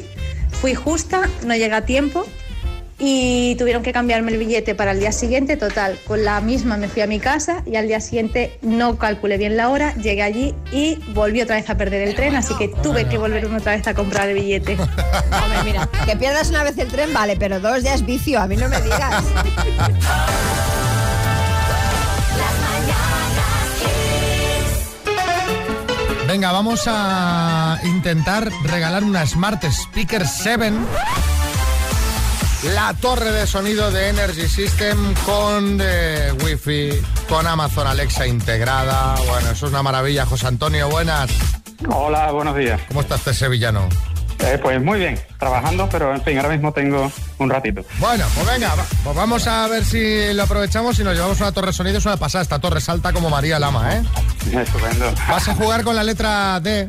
Fui 0.61 0.73
justa, 0.73 1.29
no 1.45 1.55
llega 1.55 1.77
a 1.77 1.85
tiempo 1.85 2.25
y 2.99 3.55
tuvieron 3.55 3.81
que 3.81 3.93
cambiarme 3.93 4.33
el 4.33 4.37
billete 4.37 4.75
para 4.75 4.91
el 4.91 4.99
día 4.99 5.11
siguiente. 5.11 5.55
Total, 5.55 5.97
con 6.05 6.23
la 6.23 6.41
misma 6.41 6.77
me 6.77 6.89
fui 6.89 7.01
a 7.01 7.07
mi 7.07 7.19
casa 7.19 7.63
y 7.65 7.77
al 7.77 7.87
día 7.87 8.01
siguiente 8.01 8.59
no 8.61 8.97
calculé 8.97 9.37
bien 9.37 9.55
la 9.55 9.69
hora, 9.69 9.95
llegué 9.95 10.21
allí 10.21 10.53
y 10.71 10.95
volví 11.13 11.41
otra 11.41 11.55
vez 11.55 11.69
a 11.69 11.77
perder 11.77 12.07
el 12.07 12.15
tren, 12.15 12.35
así 12.35 12.53
que 12.55 12.67
tuve 12.67 13.07
que 13.07 13.17
volverme 13.17 13.57
otra 13.57 13.73
vez 13.73 13.87
a 13.87 13.93
comprar 13.93 14.27
el 14.27 14.35
billete. 14.35 14.73
Hombre, 14.73 15.63
mira, 15.63 15.89
que 16.05 16.15
pierdas 16.17 16.49
una 16.49 16.63
vez 16.63 16.77
el 16.77 16.89
tren, 16.89 17.13
vale, 17.13 17.37
pero 17.37 17.59
dos 17.59 17.83
ya 17.83 17.93
es 17.93 18.05
vicio, 18.05 18.39
a 18.39 18.47
mí 18.47 18.57
no 18.57 18.67
me 18.67 18.81
digas. 18.81 19.23
Venga, 26.29 26.51
vamos 26.51 26.83
a 26.85 27.79
intentar 27.85 28.51
regalar 28.61 29.03
una 29.03 29.25
Smart 29.25 29.63
Speaker 29.63 30.27
7 30.27 30.71
la 32.75 32.93
torre 32.93 33.31
de 33.31 33.47
sonido 33.47 33.89
de 33.89 34.09
Energy 34.09 34.47
System 34.47 35.15
con 35.25 35.79
eh, 35.81 36.31
Wi-Fi, 36.43 37.01
con 37.27 37.47
Amazon 37.47 37.87
Alexa 37.87 38.27
integrada. 38.27 39.15
Bueno, 39.27 39.49
eso 39.49 39.65
es 39.65 39.71
una 39.71 39.81
maravilla. 39.81 40.27
José 40.27 40.45
Antonio, 40.45 40.87
buenas. 40.87 41.31
Hola, 41.89 42.31
buenos 42.31 42.55
días. 42.55 42.79
¿Cómo 42.89 43.01
está 43.01 43.15
este 43.15 43.33
sevillano? 43.33 43.89
Eh, 44.39 44.57
pues 44.61 44.81
muy 44.81 44.99
bien, 44.99 45.19
trabajando, 45.37 45.87
pero 45.91 46.13
en 46.15 46.21
fin, 46.23 46.37
ahora 46.37 46.49
mismo 46.49 46.71
tengo 46.71 47.11
un 47.39 47.49
ratito. 47.49 47.83
Bueno, 47.99 48.25
pues 48.33 48.47
venga, 48.47 48.73
pues 49.03 49.15
vamos 49.15 49.45
a 49.47 49.67
ver 49.67 49.83
si 49.83 50.33
lo 50.33 50.43
aprovechamos 50.43 50.97
y 50.99 51.03
nos 51.03 51.13
llevamos 51.13 51.39
una 51.41 51.51
torre 51.51 51.73
sonido. 51.73 51.97
Es 51.97 52.05
una 52.05 52.17
pasada, 52.17 52.41
esta 52.41 52.59
torre 52.59 52.79
salta 52.79 53.11
como 53.11 53.29
María 53.29 53.59
Lama, 53.59 53.95
¿eh? 53.95 54.03
Estupendo. 54.53 55.11
Vas 55.27 55.47
a 55.49 55.55
jugar 55.55 55.83
con 55.83 55.95
la 55.95 56.03
letra 56.03 56.59
D. 56.61 56.87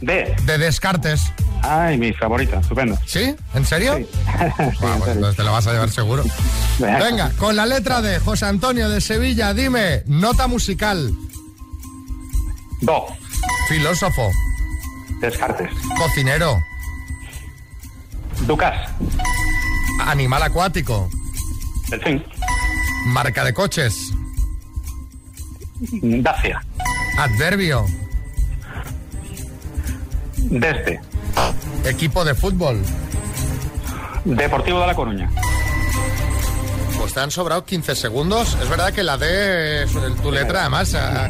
D. 0.00 0.36
De 0.44 0.58
Descartes. 0.58 1.22
Ay, 1.62 1.98
mi 1.98 2.12
favorita, 2.12 2.60
estupendo. 2.60 2.96
¿Sí? 3.06 3.34
¿En 3.54 3.64
serio? 3.64 3.98
Ah, 4.26 4.48
pues 4.78 5.08
entonces 5.08 5.36
te 5.36 5.42
la 5.42 5.50
vas 5.50 5.66
a 5.66 5.72
llevar 5.72 5.90
seguro. 5.90 6.22
Venga, 6.78 7.32
con 7.38 7.56
la 7.56 7.66
letra 7.66 8.00
D, 8.00 8.20
José 8.20 8.46
Antonio 8.46 8.88
de 8.88 9.00
Sevilla, 9.00 9.52
dime, 9.54 10.02
nota 10.06 10.46
musical. 10.46 11.12
Do. 12.82 13.06
Filósofo. 13.68 14.30
Descartes. 15.20 15.70
Cocinero. 15.96 16.60
Ducas. 18.46 18.90
Animal 20.00 20.42
acuático. 20.42 21.10
Delfín. 21.88 22.24
Marca 23.06 23.44
de 23.44 23.52
coches. 23.52 24.12
Dacia. 26.02 26.60
Adverbio. 27.18 27.84
Desde. 30.36 31.00
Equipo 31.84 32.24
de 32.24 32.34
fútbol. 32.34 32.82
Deportivo 34.24 34.80
de 34.80 34.86
La 34.86 34.94
Coruña. 34.94 35.30
Pues 36.98 37.12
te 37.12 37.20
han 37.20 37.30
sobrado 37.30 37.64
15 37.64 37.94
segundos. 37.94 38.56
Es 38.60 38.68
verdad 38.68 38.92
que 38.92 39.02
la 39.02 39.16
D 39.16 39.84
es 39.84 39.90
tu 40.22 40.32
letra, 40.32 40.62
además. 40.62 40.94
ah, 40.94 41.28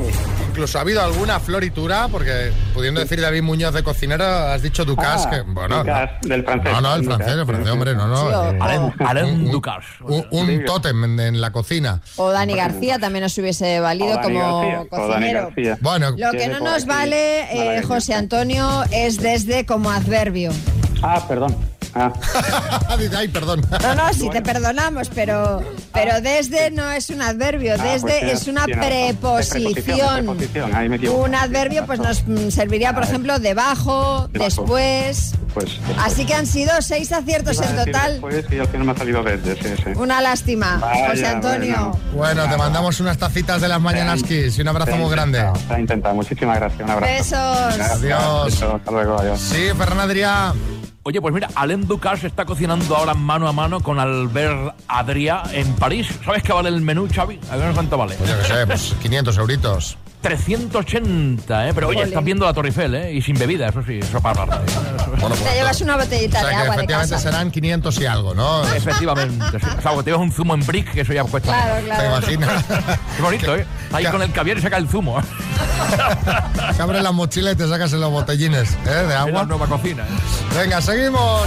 incluso 0.57 0.79
ha 0.79 0.81
habido 0.81 1.03
alguna 1.03 1.39
floritura, 1.39 2.09
porque 2.11 2.51
pudiendo 2.73 2.99
decir 3.01 3.21
David 3.21 3.43
Muñoz 3.43 3.75
de 3.75 3.83
cocinero, 3.83 4.25
has 4.25 4.63
dicho 4.63 4.87
Ducas, 4.87 5.27
Ah, 5.27 5.31
que 5.31 5.41
bueno. 5.43 5.81
Ducas, 5.81 6.11
no. 6.23 6.29
del 6.31 6.45
francés. 6.45 6.73
No, 6.73 6.81
no, 6.81 6.95
el 6.95 7.03
Ducas, 7.03 7.17
francés, 7.19 7.39
el 7.41 7.47
francés, 7.47 7.71
hombre, 7.73 7.95
no, 7.95 8.07
no. 8.09 8.17
Sí, 8.17 8.23
o- 8.35 8.53
eh, 8.53 8.59
Alain- 8.99 9.25
un- 9.35 9.41
un- 9.47 9.51
Ducasse. 9.53 9.87
Un, 10.01 10.27
un 10.31 10.65
tótem 10.65 11.05
en, 11.05 11.21
en 11.21 11.41
la 11.43 11.51
cocina. 11.53 12.01
O 12.17 12.31
Dani 12.31 12.55
García 12.57 12.99
también 12.99 13.23
nos 13.25 13.37
hubiese 13.37 13.81
valido 13.81 14.19
como 14.23 14.63
García, 14.63 14.87
cocinero. 14.89 15.51
Bueno, 15.83 16.11
Lo 16.17 16.31
que 16.33 16.49
no 16.49 16.59
por 16.61 16.69
nos 16.71 16.87
vale, 16.87 17.77
eh. 17.79 17.83
José 17.83 18.15
Antonio, 18.15 18.83
es 18.93 19.19
desde 19.21 19.67
como 19.67 19.91
adverbio. 19.91 20.53
Ah, 21.03 21.23
perdón. 21.29 21.55
Ah, 21.95 22.13
Dice, 22.99 23.17
ay, 23.17 23.29
perdón. 23.29 23.63
No, 23.83 23.95
no, 23.95 24.13
si 24.13 24.29
te 24.31 24.43
perdonamos, 24.43 25.09
pero, 25.15 25.63
pero 25.93 26.21
desde 26.21 26.71
no 26.71 26.91
es 26.91 27.11
un 27.11 27.23
adverbio, 27.23 27.75
ah, 27.79 27.83
desde 27.83 28.21
pues 28.21 28.43
es 28.43 28.49
una 28.49 28.65
tiene 28.65 28.81
razón. 28.83 29.17
preposición. 29.19 30.17
Preposición, 30.27 30.75
ahí 30.75 30.89
me. 30.89 30.99
Un 31.09 31.35
adverbio 31.35 31.85
pues 31.87 31.99
nos 32.01 32.23
serviría, 32.53 32.95
por 32.95 33.05
ejemplo, 33.05 33.39
debajo, 33.39 34.29
Debajo. 34.33 34.63
después. 34.63 35.33
Pues, 35.55 35.71
Así 36.05 36.27
que 36.27 36.35
han 36.35 36.47
sido 36.47 36.71
seis 36.83 37.11
aciertos 37.13 37.59
en 37.63 37.77
total. 37.77 38.13
Después 38.13 38.45
y 38.51 38.59
al 38.59 38.67
final 38.69 38.85
me 38.87 38.93
ha 38.93 38.97
salido 38.97 39.23
desde, 39.23 39.55
sí, 39.57 39.83
sí. 39.83 39.91
Una 39.97 40.21
lástima, 40.21 40.77
Vaya, 40.77 41.09
José 41.11 41.27
Antonio. 41.27 41.99
Bueno, 42.13 42.47
te 42.51 42.57
mandamos 42.59 43.01
unas 43.01 43.17
tacitas 43.17 43.63
de 43.63 43.69
las 43.69 43.81
mañanas 43.81 44.23
Kiss 44.23 44.59
y 44.59 44.61
un 44.61 44.69
abrazo 44.69 44.97
muy 44.97 45.11
grande. 45.11 45.41
ha 45.71 45.81
intentado. 45.81 46.15
Muchísimas 46.15 46.57
gracias. 46.59 46.83
Un 46.83 46.91
abrazo. 46.91 47.13
Besos. 47.15 47.91
Adiós. 47.91 48.45
Besos, 48.47 48.75
Hasta 48.75 48.91
luego, 48.91 49.19
adiós. 49.19 49.41
Sí, 49.41 49.69
Ferran 49.79 50.01
Adrià. 50.01 50.53
Oye, 51.07 51.21
pues 51.21 51.33
mira, 51.33 51.49
Alain 51.55 51.87
Ducasse 51.87 52.27
está 52.27 52.45
cocinando 52.45 52.97
ahora 52.97 53.15
mano 53.15 53.47
a 53.47 53.53
mano 53.53 53.79
con 53.79 54.01
Albert 54.01 54.75
Adrià 54.89 55.45
en 55.53 55.73
París. 55.77 56.09
¿Sabes 56.25 56.43
qué 56.43 56.53
vale 56.53 56.69
el 56.69 56.81
menú, 56.81 57.07
Xavi? 57.09 57.39
A 57.49 57.55
ver 57.57 57.73
cuánto 57.75 57.97
vale. 57.97 58.17
Pues 58.17 58.29
yo 58.29 58.37
qué 58.41 58.45
sé, 58.45 58.67
pues 58.67 58.93
500 59.03 59.39
euritos. 59.39 59.99
380, 60.23 61.69
¿eh? 61.69 61.73
Pero 61.73 61.87
oye, 61.87 62.03
estás 62.03 62.25
viendo 62.25 62.45
la 62.45 62.53
Torre 62.53 62.71
Eiffel, 62.71 62.93
¿eh? 62.97 63.13
Y 63.15 63.23
sin 63.23 63.39
bebida, 63.39 63.69
eso 63.69 63.81
sí, 63.87 64.01
eso 64.03 64.21
para 64.21 64.43
hablar. 64.43 64.63
Bueno, 65.21 65.37
Te 65.37 65.55
llevas 65.55 65.81
una 65.83 65.95
o 65.95 65.99
botellita 66.01 66.41
sea 66.41 66.49
de 66.49 66.55
que 66.55 66.61
agua 66.63 66.71
de 66.75 66.77
efectivamente 66.83 67.15
casa. 67.15 67.31
serán 67.31 67.51
500 67.53 68.01
y 68.01 68.07
algo, 68.07 68.35
¿no? 68.35 68.65
Efectivamente. 68.75 69.61
sí. 69.61 69.67
O 69.79 69.81
sea, 69.83 69.93
te 70.03 70.11
llevas 70.11 70.23
un 70.23 70.33
zumo 70.33 70.55
en 70.55 70.67
brick, 70.67 70.91
que 70.93 71.03
eso 71.03 71.13
ya 71.13 71.23
cuesta. 71.23 71.53
Claro, 71.53 71.77
¿Te 71.77 71.85
claro. 71.85 72.07
imaginas? 72.07 72.65
Qué 73.17 73.23
bonito, 73.23 73.55
¿eh? 73.57 73.67
Ahí 73.93 74.05
con 74.07 74.21
el 74.23 74.33
caviar 74.33 74.59
y 74.59 74.63
saca 74.63 74.77
el 74.77 74.89
zumo. 74.89 75.19
¿eh? 75.21 75.23
que 76.77 76.83
abres 76.83 77.03
la 77.03 77.13
mochila 77.13 77.53
y 77.53 77.57
te 77.57 77.69
sacas 77.69 77.93
en 77.93 78.01
los 78.01 78.11
botellines 78.11 78.71
¿eh? 78.85 78.89
de 78.91 79.03
Es 79.03 79.09
la 79.09 79.21
agua. 79.21 79.45
nueva 79.45 79.67
cocina. 79.67 80.03
¿eh? 80.05 80.55
Venga, 80.59 80.81
seguimos. 80.81 81.43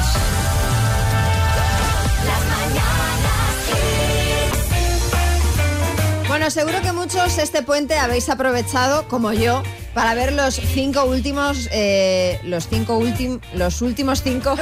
Bueno, 6.28 6.52
seguro 6.52 6.80
que 6.82 6.92
muchos 6.94 7.38
este 7.40 7.64
puente 7.64 7.98
habéis 7.98 8.30
aprovechado, 8.30 9.08
como 9.08 9.34
yo, 9.34 9.64
para 9.96 10.14
ver 10.14 10.32
los 10.34 10.54
cinco 10.56 11.06
últimos, 11.06 11.68
eh, 11.72 12.40
los 12.44 12.68
cinco 12.68 12.98
últimos, 12.98 13.40
los 13.56 13.82
últimos 13.82 14.22
cinco, 14.22 14.56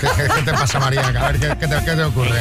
¿Qué, 0.00 0.06
qué- 0.16 0.28
qué 0.36 0.42
te 0.42 0.52
pasa, 0.52 0.78
María? 0.78 1.02
A 1.06 1.32
ver, 1.32 1.40
¿qué, 1.40 1.48
qué 1.58 1.66
te, 1.68 1.84
qué 1.84 1.92
te 1.96 2.04
ocurre? 2.04 2.40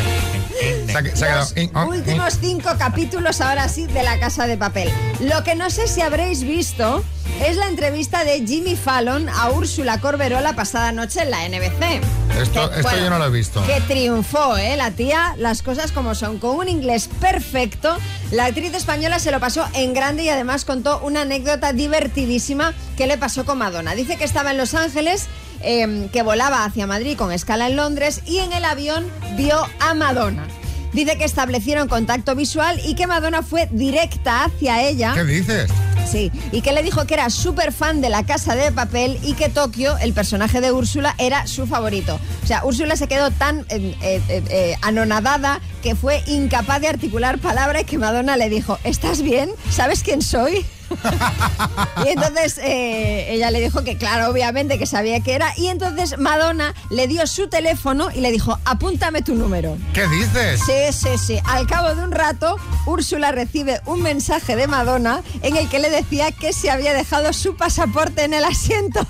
Se 0.60 0.92
ha, 0.92 1.16
se 1.16 1.26
ha 1.26 1.28
quedado... 1.28 1.40
los 1.40 1.70
oh, 1.74 1.90
últimos 1.90 2.38
cinco 2.40 2.70
capítulos 2.78 3.42
ahora 3.42 3.70
sí 3.70 3.88
de 3.88 4.04
La 4.04 4.20
Casa 4.20 4.48
de 4.48 4.58
Papel. 4.58 4.92
Lo 5.22 5.44
que 5.44 5.56
no 5.56 5.70
sé 5.70 5.88
si 5.88 6.02
habréis 6.02 6.44
visto 6.44 7.04
es 7.46 7.56
la 7.56 7.68
entrevista 7.68 8.26
de 8.26 8.46
Jimmy 8.46 8.76
Fallon 8.76 9.30
a 9.30 9.50
Úrsula 9.52 10.02
Corberó 10.02 10.42
la 10.42 10.54
pasada 10.54 10.92
noche 10.92 11.22
en 11.22 11.32
la 11.32 11.48
NBC. 11.48 12.02
Esto, 12.42 12.70
Que, 12.70 12.80
esto 12.80 12.82
bueno, 12.82 13.04
yo 13.04 13.10
no 13.10 13.20
lo 13.20 13.26
he 13.26 13.30
visto. 13.30 13.66
Que 13.66 13.80
triunfó, 13.82 14.58
¿eh? 14.58 14.76
La 14.76 14.92
tía, 14.92 15.36
las 15.38 15.62
cosas 15.62 15.92
como 15.94 16.16
son. 16.16 16.40
Con 16.40 16.58
un 16.58 16.68
inglés 16.68 17.10
perfecto, 17.22 17.98
la 18.32 18.46
actriz 18.46 18.74
española 18.74 19.20
se 19.20 19.32
lo 19.32 19.40
pasó 19.40 19.66
en 19.74 19.94
grande 19.94 20.24
y 20.24 20.30
además 20.30 20.66
contó 20.66 21.00
una 21.00 21.22
anécdota 21.22 21.72
divertidísima 21.72 22.74
que 22.98 23.08
le 23.08 23.18
pasó 23.18 23.46
con 23.46 23.58
Madonna. 23.58 23.96
Dice 23.96 24.18
que 24.18 24.26
estaba 24.26 24.52
en 24.52 24.58
Los 24.58 24.74
Ángeles, 24.74 25.28
eh, 25.62 26.10
que 26.12 26.24
volaba 26.24 26.66
hacia 26.66 26.88
Madrid 26.88 27.18
con 27.18 27.32
escala 27.32 27.68
en 27.68 27.76
Londres 27.76 28.22
y 28.26 28.40
en 28.40 28.54
el 28.54 28.66
avión 28.66 29.06
vio 29.36 29.60
a 29.80 29.94
Madonna. 29.94 30.48
Dice 30.94 31.18
que 31.18 31.24
establecieron 31.24 31.88
contacto 31.88 32.36
visual 32.36 32.80
y 32.84 32.96
que 32.96 33.08
Madonna 33.08 33.44
fue 33.44 33.70
directa 33.72 34.46
hacia 34.46 34.82
ella. 34.84 35.14
¿Qué 35.14 35.24
dices? 35.24 35.70
Sí, 36.10 36.32
y 36.52 36.62
que 36.62 36.72
le 36.72 36.82
dijo 36.82 37.06
que 37.06 37.14
era 37.14 37.30
súper 37.30 37.72
fan 37.72 38.02
de 38.02 38.10
la 38.10 38.26
casa 38.26 38.56
de 38.56 38.72
papel 38.72 39.20
y 39.22 39.34
que 39.34 39.48
Tokio, 39.48 39.96
el 40.00 40.14
personaje 40.14 40.60
de 40.60 40.72
Úrsula, 40.72 41.14
era 41.20 41.46
su 41.46 41.68
favorito. 41.68 42.20
O 42.44 42.48
sea, 42.48 42.66
Úrsula 42.66 42.96
se 42.96 43.08
quedó 43.08 43.30
tan 43.30 43.60
eh, 43.70 43.96
eh, 44.02 44.22
eh, 44.28 44.76
anonadada 44.82 45.62
que 45.84 45.94
fue 45.94 46.24
incapaz 46.26 46.82
de 46.82 46.88
articular 46.88 47.38
palabra 47.38 47.82
y 47.82 47.84
que 47.84 48.00
Madonna 48.00 48.38
le 48.38 48.50
dijo, 48.50 48.80
¿estás 48.84 49.22
bien? 49.22 49.52
¿Sabes 49.70 50.02
quién 50.02 50.24
soy? 50.24 50.66
y 52.06 52.10
entonces 52.10 52.58
eh, 52.60 53.28
ella 53.34 53.52
le 53.52 53.62
dijo 53.62 53.84
que 53.84 53.98
claro, 53.98 54.30
obviamente 54.30 54.78
que 54.80 54.86
sabía 54.86 55.20
que 55.22 55.34
era. 55.36 55.54
Y 55.58 55.68
entonces 55.68 56.18
Madonna 56.18 56.74
le 56.90 57.08
dio 57.08 57.26
su 57.28 57.48
teléfono 57.50 58.10
y 58.14 58.22
le 58.22 58.32
dijo, 58.32 58.58
apúntame 58.66 59.22
tu 59.22 59.36
número. 59.36 59.78
¿Qué 59.94 60.08
dices? 60.08 60.62
Sí, 60.66 60.92
sí, 60.92 61.18
sí. 61.18 61.40
Al 61.46 61.68
cabo 61.68 61.96
de 61.96 62.04
un 62.04 62.12
rato, 62.12 62.56
Úrsula 62.86 63.32
recibe 63.32 63.82
un 63.86 64.02
mensaje 64.02 64.56
de 64.56 64.68
Madonna 64.68 65.22
en 65.42 65.56
el 65.58 65.70
que 65.70 65.80
le 65.80 65.90
decía 65.90 66.32
que 66.32 66.54
se 66.54 66.70
había 66.72 66.94
dejado 66.94 67.34
su 67.34 67.56
pasaporte 67.56 68.24
en 68.24 68.34
el 68.34 68.44
asiento. 68.46 69.06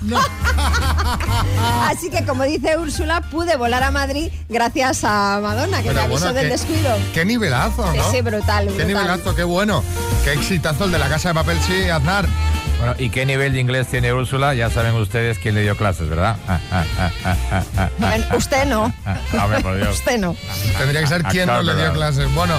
Así 1.88 2.10
que, 2.10 2.24
como 2.24 2.44
dice 2.44 2.78
Úrsula, 2.78 3.20
pude 3.22 3.56
volar 3.56 3.82
a 3.82 3.90
Madrid 3.90 4.30
gracias 4.48 5.04
a 5.04 5.40
Madonna, 5.42 5.78
que 5.78 5.88
Pero 5.88 5.94
me 5.94 6.00
avisó 6.02 6.18
bueno, 6.26 6.34
del 6.34 6.44
qué- 6.46 6.52
descuido. 6.52 6.96
Qué 7.14 7.24
nivelazo, 7.24 7.90
Sí, 7.92 7.98
¿no? 7.98 8.10
sí, 8.10 8.20
brutal, 8.20 8.64
Qué 8.66 8.70
brutal. 8.72 8.86
nivelazo, 8.86 9.34
qué 9.34 9.44
bueno. 9.44 9.82
Qué 10.24 10.32
exitazo 10.34 10.84
el 10.84 10.92
de 10.92 10.98
la 10.98 11.08
casa 11.08 11.28
de 11.30 11.34
papel, 11.34 11.58
sí, 11.70 11.88
Aznar. 11.88 12.26
Bueno, 12.78 12.94
¿y 12.98 13.10
qué 13.10 13.26
nivel 13.26 13.52
de 13.52 13.60
inglés 13.60 13.88
tiene 13.88 14.12
Úrsula? 14.12 14.54
Ya 14.54 14.70
saben 14.70 14.94
ustedes 14.94 15.38
quién 15.38 15.54
le 15.54 15.62
dio 15.62 15.76
clases, 15.76 16.08
¿verdad? 16.08 16.36
Ah, 16.48 16.58
ah, 16.72 16.84
ah, 16.98 17.10
ah, 17.24 17.36
ah, 17.52 17.62
ah, 17.76 17.88
Bueno, 17.98 18.24
usted 18.36 18.64
no. 18.64 18.92
ah, 19.04 19.18
ah, 19.34 19.44
hombre, 19.44 19.60
por 19.60 19.76
Dios. 19.76 19.98
Usted 19.98 20.18
no. 20.18 20.34
Tendría 20.78 21.02
que 21.02 21.06
ser 21.06 21.22
Ah, 21.24 21.28
claro, 21.30 21.62
no 21.62 21.62
le 21.62 21.76
dio 21.76 21.92
clases. 21.92 22.34
Bueno, 22.34 22.54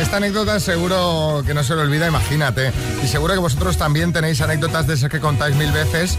esta 0.00 0.16
anécdota 0.16 0.58
seguro 0.60 1.42
que 1.46 1.52
no 1.52 1.62
se 1.62 1.74
le 1.74 1.82
olvida, 1.82 2.08
imagínate. 2.08 2.72
Y 3.04 3.06
seguro 3.06 3.34
que 3.34 3.40
vosotros 3.40 3.76
también 3.76 4.14
tenéis 4.14 4.40
anécdotas 4.40 4.86
de 4.86 4.94
esas 4.94 5.10
que 5.10 5.20
contáis 5.20 5.54
mil 5.56 5.70
veces. 5.72 6.16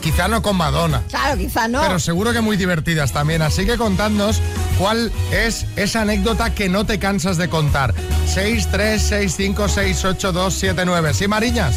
Quizá 0.00 0.26
no 0.26 0.42
con 0.42 0.56
Madonna. 0.56 1.02
Claro, 1.10 1.38
quizá 1.38 1.68
no. 1.68 1.82
Pero 1.82 2.00
seguro 2.00 2.32
que 2.32 2.40
muy 2.40 2.56
divertidas 2.56 3.12
también. 3.12 3.42
Así 3.42 3.66
que 3.66 3.76
contadnos 3.76 4.40
cuál 4.80 5.12
es 5.30 5.66
esa 5.76 6.00
anécdota 6.00 6.54
que 6.54 6.70
no 6.70 6.86
te 6.86 6.98
cansas 6.98 7.36
de 7.36 7.48
contar. 7.50 7.92
6, 8.26 8.68
3, 8.72 9.00
6, 9.02 9.34
5, 9.36 9.68
6, 9.68 10.04
8, 10.06 10.32
2, 10.32 10.54
7, 10.54 10.82
9. 10.86 11.12
¿Sí, 11.14 11.28
Mariñas? 11.28 11.76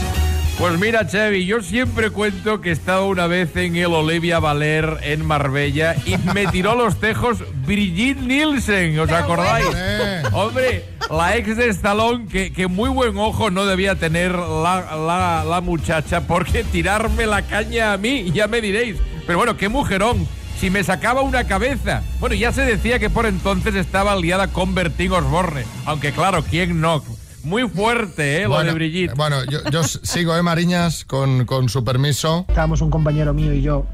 Pues 0.57 0.79
mira, 0.79 1.05
Xavi, 1.11 1.45
yo 1.45 1.61
siempre 1.61 2.11
cuento 2.11 2.61
que 2.61 2.71
estaba 2.71 3.03
una 3.05 3.27
vez 3.27 3.53
en 3.57 3.75
el 3.75 3.87
Olivia 3.87 4.39
Valer 4.39 4.99
en 5.01 5.25
Marbella 5.25 5.95
y 6.05 6.15
me 6.33 6.45
tiró 6.47 6.75
los 6.75 6.99
tejos 6.99 7.39
Brigitte 7.65 8.21
Nielsen, 8.21 8.97
¿os 8.99 9.09
acordáis? 9.11 9.65
Eh, 9.75 10.21
Hombre, 10.31 10.85
la 11.09 11.35
ex 11.35 11.57
de 11.57 11.67
Stallone, 11.69 12.27
que, 12.27 12.53
que 12.53 12.67
muy 12.67 12.89
buen 12.91 13.17
ojo 13.17 13.49
no 13.49 13.65
debía 13.65 13.95
tener 13.95 14.31
la, 14.33 14.95
la- 14.95 15.43
la 15.43 15.59
muchacha, 15.61 16.21
porque 16.27 16.63
tirarme 16.63 17.25
la 17.25 17.41
caña 17.41 17.91
a 17.93 17.97
mí, 17.97 18.31
ya 18.31 18.47
me 18.47 18.61
diréis. 18.61 18.97
Pero 19.25 19.39
bueno, 19.39 19.57
qué 19.57 19.67
mujerón. 19.69 20.25
Si 20.63 20.69
me 20.69 20.81
sacaba 20.81 21.23
una 21.23 21.43
cabeza. 21.43 22.03
Bueno, 22.21 22.35
ya 22.35 22.53
se 22.53 22.61
decía 22.61 22.97
que 22.97 23.09
por 23.09 23.25
entonces 23.25 23.75
estaba 23.75 24.15
liada 24.15 24.47
con 24.47 24.73
Bertín 24.73 25.11
Osborne. 25.11 25.65
Aunque 25.83 26.13
claro, 26.13 26.41
¿quién 26.49 26.79
no? 26.79 27.03
Muy 27.43 27.67
fuerte, 27.67 28.37
¿eh? 28.37 28.43
Lo 28.43 28.51
bueno, 28.51 28.69
de 28.69 28.73
Brigitte. 28.73 29.13
Bueno, 29.13 29.43
yo, 29.43 29.83
sigo, 29.83 30.33
¿eh, 30.37 30.41
Mariñas? 30.41 31.03
Con, 31.03 31.45
con 31.45 31.67
su 31.67 31.83
permiso. 31.83 32.45
Estábamos 32.47 32.79
un 32.79 32.91
compañero 32.91 33.33
mío 33.33 33.53
y 33.53 33.61
yo 33.61 33.85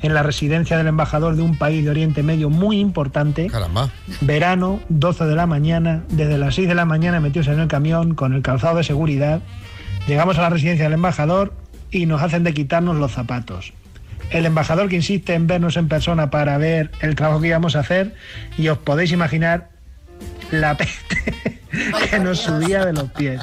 en 0.00 0.14
la 0.14 0.22
residencia 0.22 0.78
del 0.78 0.86
embajador 0.86 1.36
de 1.36 1.42
un 1.42 1.58
país 1.58 1.84
de 1.84 1.90
Oriente 1.90 2.22
Medio 2.22 2.48
muy 2.48 2.80
importante. 2.80 3.48
Caramba. 3.48 3.90
Verano, 4.22 4.80
12 4.88 5.26
de 5.26 5.34
la 5.34 5.46
mañana, 5.46 6.04
desde 6.08 6.38
las 6.38 6.54
6 6.54 6.68
de 6.68 6.74
la 6.74 6.86
mañana 6.86 7.20
metidos 7.20 7.48
en 7.48 7.60
el 7.60 7.68
camión 7.68 8.14
con 8.14 8.32
el 8.32 8.40
calzado 8.40 8.78
de 8.78 8.84
seguridad. 8.84 9.42
Llegamos 10.08 10.38
a 10.38 10.40
la 10.40 10.48
residencia 10.48 10.84
del 10.84 10.94
embajador 10.94 11.52
y 11.90 12.06
nos 12.06 12.22
hacen 12.22 12.44
de 12.44 12.54
quitarnos 12.54 12.96
los 12.96 13.12
zapatos. 13.12 13.74
El 14.34 14.46
embajador 14.46 14.88
que 14.88 14.96
insiste 14.96 15.32
en 15.34 15.46
vernos 15.46 15.76
en 15.76 15.86
persona 15.88 16.28
para 16.28 16.58
ver 16.58 16.90
el 17.00 17.14
trabajo 17.14 17.40
que 17.40 17.46
íbamos 17.48 17.76
a 17.76 17.80
hacer 17.80 18.14
y 18.58 18.68
os 18.68 18.78
podéis 18.78 19.12
imaginar 19.12 19.68
la 20.50 20.76
peste 20.76 21.22
que 22.10 22.18
nos 22.18 22.40
subía 22.40 22.84
de 22.84 22.92
los 22.92 23.10
pies. 23.12 23.40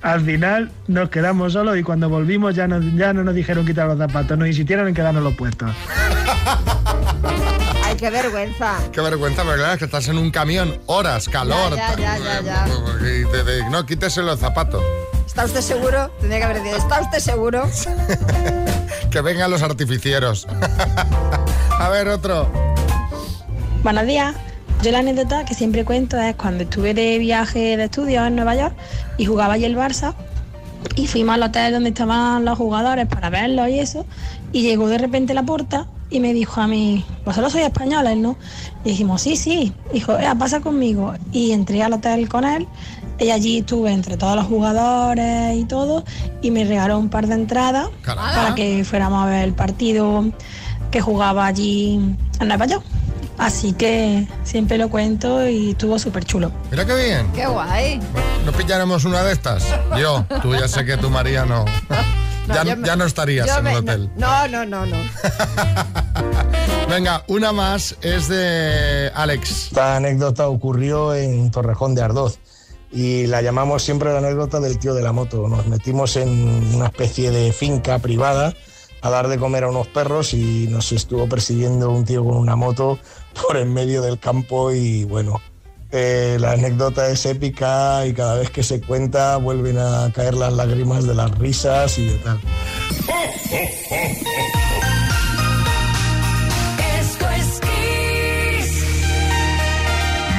Al 0.00 0.20
final 0.20 0.70
nos 0.88 1.10
quedamos 1.10 1.52
solos 1.54 1.76
y 1.76 1.82
cuando 1.82 2.08
volvimos 2.08 2.54
ya, 2.54 2.66
nos- 2.68 2.84
ya 2.94 3.12
no 3.12 3.24
nos 3.24 3.34
dijeron 3.34 3.66
quitar 3.66 3.86
los 3.88 3.98
zapatos, 3.98 4.38
nos 4.38 4.46
insistieron 4.48 4.86
en 4.88 4.94
quedarnos 4.94 5.22
los 5.24 5.34
puestos. 5.34 5.70
Ay, 7.84 7.96
qué 7.96 8.10
vergüenza. 8.10 8.78
Qué 8.92 9.00
vergüenza, 9.00 9.42
pero 9.42 9.56
claro, 9.56 9.72
es 9.72 9.78
que 9.80 9.84
estás 9.86 10.06
en 10.08 10.18
un 10.18 10.30
camión, 10.30 10.78
horas, 10.86 11.28
calor. 11.28 11.74
Ya, 11.76 11.96
ya, 11.96 12.18
ya, 12.18 12.40
ya, 12.40 12.66
ya. 12.66 12.66
Y 13.00 13.24
te- 13.30 13.44
te- 13.44 13.70
no, 13.70 13.84
quítese 13.86 14.22
los 14.22 14.38
zapatos. 14.40 14.82
¿Está 15.26 15.44
usted 15.44 15.60
seguro? 15.60 16.10
Tendría 16.20 16.38
que 16.38 16.44
haber 16.44 16.62
dicho, 16.62 16.76
¿está 16.76 17.00
usted 17.00 17.18
seguro? 17.18 17.68
Que 19.12 19.20
vengan 19.20 19.50
los 19.50 19.60
artificieros. 19.62 20.48
a 21.78 21.88
ver, 21.90 22.08
otro. 22.08 22.50
Buenos 23.82 24.06
días. 24.06 24.34
Yo 24.82 24.90
la 24.90 25.00
anécdota 25.00 25.44
que 25.44 25.52
siempre 25.54 25.84
cuento 25.84 26.18
es 26.18 26.34
cuando 26.34 26.64
estuve 26.64 26.94
de 26.94 27.18
viaje 27.18 27.76
de 27.76 27.84
estudio 27.84 28.24
en 28.24 28.36
Nueva 28.36 28.54
York 28.56 28.74
y 29.18 29.26
jugaba 29.26 29.52
allí 29.54 29.66
el 29.66 29.76
Barça 29.76 30.14
y 30.96 31.08
fuimos 31.08 31.34
al 31.34 31.42
hotel 31.42 31.74
donde 31.74 31.90
estaban 31.90 32.46
los 32.46 32.56
jugadores 32.56 33.06
para 33.06 33.28
verlos 33.28 33.68
y 33.68 33.80
eso 33.80 34.06
y 34.50 34.62
llegó 34.62 34.88
de 34.88 34.96
repente 34.96 35.34
la 35.34 35.42
puerta 35.42 35.86
y 36.08 36.18
me 36.20 36.32
dijo 36.32 36.60
a 36.62 36.66
mí, 36.66 37.04
vosotros 37.24 37.52
sois 37.52 37.64
españoles, 37.64 38.16
¿no? 38.16 38.36
Y 38.84 38.90
dijimos, 38.90 39.20
sí, 39.22 39.36
sí. 39.36 39.72
Dijo, 39.92 40.18
"Ea, 40.18 40.34
pasa 40.34 40.60
conmigo. 40.60 41.14
Y 41.32 41.52
entré 41.52 41.82
al 41.82 41.92
hotel 41.92 42.28
con 42.28 42.44
él 42.44 42.66
y 43.18 43.30
allí 43.30 43.58
estuve 43.58 43.92
entre 43.92 44.16
todos 44.16 44.34
los 44.36 44.46
jugadores 44.46 45.56
y 45.56 45.64
todo 45.64 46.04
y 46.40 46.50
me 46.50 46.64
regaló 46.64 46.98
un 46.98 47.08
par 47.08 47.26
de 47.26 47.34
entradas 47.34 47.88
para 48.04 48.54
que 48.54 48.84
fuéramos 48.84 49.24
a 49.24 49.28
ver 49.30 49.44
el 49.44 49.52
partido 49.54 50.24
que 50.90 51.00
jugaba 51.00 51.46
allí 51.46 51.94
en 52.40 52.48
Nueva 52.48 52.66
York. 52.66 52.84
Así 53.38 53.72
que 53.72 54.26
siempre 54.44 54.76
lo 54.78 54.90
cuento 54.90 55.48
y 55.48 55.70
estuvo 55.70 55.98
súper 55.98 56.24
chulo. 56.24 56.52
Mira 56.70 56.84
qué 56.84 56.94
bien. 56.94 57.32
Qué 57.32 57.46
guay. 57.46 57.98
¿No 58.44 58.52
pillaremos 58.52 59.04
una 59.04 59.22
de 59.22 59.32
estas? 59.32 59.64
Yo, 59.98 60.24
tú 60.42 60.54
ya 60.54 60.68
sé 60.68 60.84
que 60.84 60.96
tú, 60.96 61.08
María, 61.10 61.44
no. 61.46 61.64
ya, 62.48 62.62
yo 62.64 62.76
me- 62.76 62.86
ya 62.86 62.94
no 62.94 63.04
estarías 63.04 63.48
en 63.56 63.64
me- 63.64 63.70
el 63.72 63.76
hotel. 63.78 64.10
No, 64.16 64.46
no, 64.48 64.64
no, 64.66 64.84
no. 64.86 64.96
Venga, 66.88 67.24
una 67.28 67.52
más 67.52 67.96
es 68.02 68.28
de 68.28 69.10
Alex. 69.14 69.68
Esta 69.68 69.96
anécdota 69.96 70.48
ocurrió 70.48 71.14
en 71.14 71.50
Torrejón 71.50 71.94
de 71.94 72.02
Ardoz 72.02 72.38
y 72.92 73.26
la 73.26 73.40
llamamos 73.40 73.82
siempre 73.82 74.12
la 74.12 74.18
anécdota 74.18 74.60
del 74.60 74.78
tío 74.78 74.94
de 74.94 75.02
la 75.02 75.12
moto. 75.12 75.48
Nos 75.48 75.66
metimos 75.66 76.16
en 76.16 76.28
una 76.74 76.86
especie 76.86 77.30
de 77.30 77.52
finca 77.52 77.98
privada 77.98 78.54
a 79.00 79.10
dar 79.10 79.28
de 79.28 79.38
comer 79.38 79.64
a 79.64 79.68
unos 79.68 79.88
perros 79.88 80.34
y 80.34 80.68
nos 80.68 80.92
estuvo 80.92 81.28
persiguiendo 81.28 81.90
un 81.90 82.04
tío 82.04 82.24
con 82.24 82.36
una 82.36 82.54
moto 82.54 82.98
por 83.42 83.56
en 83.56 83.72
medio 83.72 84.02
del 84.02 84.18
campo 84.18 84.72
y 84.72 85.04
bueno, 85.04 85.40
eh, 85.90 86.36
la 86.38 86.52
anécdota 86.52 87.08
es 87.08 87.26
épica 87.26 88.06
y 88.06 88.12
cada 88.12 88.36
vez 88.36 88.50
que 88.50 88.62
se 88.62 88.80
cuenta 88.80 89.36
vuelven 89.38 89.78
a 89.78 90.12
caer 90.14 90.34
las 90.34 90.52
lágrimas 90.52 91.04
de 91.04 91.14
las 91.14 91.30
risas 91.38 91.98
y 91.98 92.06
de 92.06 92.18
tal. 92.18 92.40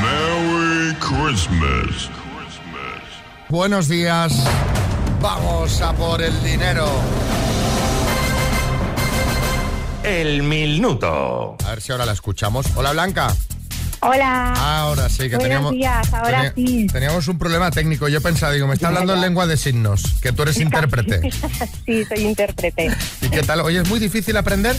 Merry 0.01 0.95
Christmas. 0.99 2.22
Buenos 3.53 3.87
días. 3.87 4.33
Vamos 5.21 5.79
a 5.79 5.93
por 5.93 6.23
el 6.23 6.33
dinero. 6.43 6.87
El 10.01 10.41
minuto. 10.41 11.55
A 11.63 11.69
ver 11.69 11.79
si 11.79 11.91
ahora 11.91 12.07
la 12.07 12.13
escuchamos. 12.13 12.65
Hola, 12.75 12.93
Blanca. 12.93 13.31
Hola. 13.99 14.53
Ahora 14.53 15.07
sí, 15.07 15.29
que 15.29 15.35
Buenos 15.35 15.43
teníamos. 15.43 15.71
días, 15.73 16.13
ahora 16.15 16.51
sí. 16.55 16.87
Teníamos 16.87 17.27
un 17.27 17.37
problema 17.37 17.69
técnico. 17.69 18.07
Yo 18.07 18.21
pensaba, 18.21 18.53
digo, 18.53 18.65
me 18.65 18.73
está 18.73 18.87
hablando 18.87 19.13
en 19.13 19.21
lengua 19.21 19.45
de 19.45 19.55
signos, 19.55 20.01
que 20.19 20.31
tú 20.31 20.41
eres 20.41 20.57
intérprete. 20.59 21.21
sí, 21.85 22.05
soy 22.05 22.21
intérprete. 22.25 22.91
¿Y 23.21 23.29
qué 23.29 23.43
tal? 23.43 23.61
Oye, 23.61 23.81
¿es 23.81 23.87
muy 23.87 23.99
difícil 23.99 24.35
aprender? 24.35 24.75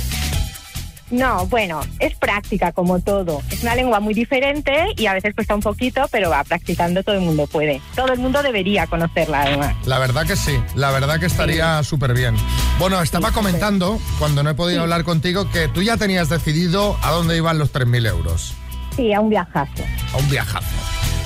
No, 1.15 1.47
bueno, 1.47 1.81
es 2.01 2.17
práctica 2.17 2.73
como 2.73 2.99
todo. 2.99 3.41
Es 3.49 3.63
una 3.63 3.77
lengua 3.77 4.01
muy 4.01 4.15
diferente 4.15 4.73
y 4.97 5.07
a 5.07 5.15
veces 5.15 5.33
cuesta 5.33 5.55
un 5.55 5.61
poquito, 5.61 6.09
pero 6.11 6.29
va 6.29 6.43
practicando 6.43 7.05
todo 7.05 7.15
el 7.15 7.21
mundo 7.21 7.47
puede. 7.47 7.81
Todo 7.95 8.13
el 8.13 8.19
mundo 8.19 8.43
debería 8.43 8.89
conocerla 8.89 9.43
además. 9.43 9.77
La 9.87 10.01
verdad 10.01 10.27
que 10.27 10.35
sí, 10.35 10.59
la 10.75 10.91
verdad 10.91 11.21
que 11.21 11.27
estaría 11.27 11.81
súper 11.85 12.15
bien. 12.15 12.35
Bueno, 12.81 13.01
estaba 13.01 13.31
comentando, 13.31 14.01
cuando 14.19 14.43
no 14.43 14.51
he 14.51 14.55
podido 14.55 14.81
hablar 14.81 15.05
contigo, 15.05 15.49
que 15.53 15.69
tú 15.69 15.83
ya 15.83 15.97
tenías 15.97 16.29
decidido 16.29 16.99
a 17.01 17.13
dónde 17.13 17.37
iban 17.37 17.59
los 17.59 17.73
3.000 17.73 18.09
euros. 18.09 18.55
Sí, 18.97 19.13
a 19.13 19.21
un 19.21 19.31
viajazo. 19.31 19.85
A 20.15 20.17
un 20.17 20.29
viajazo. 20.29 20.67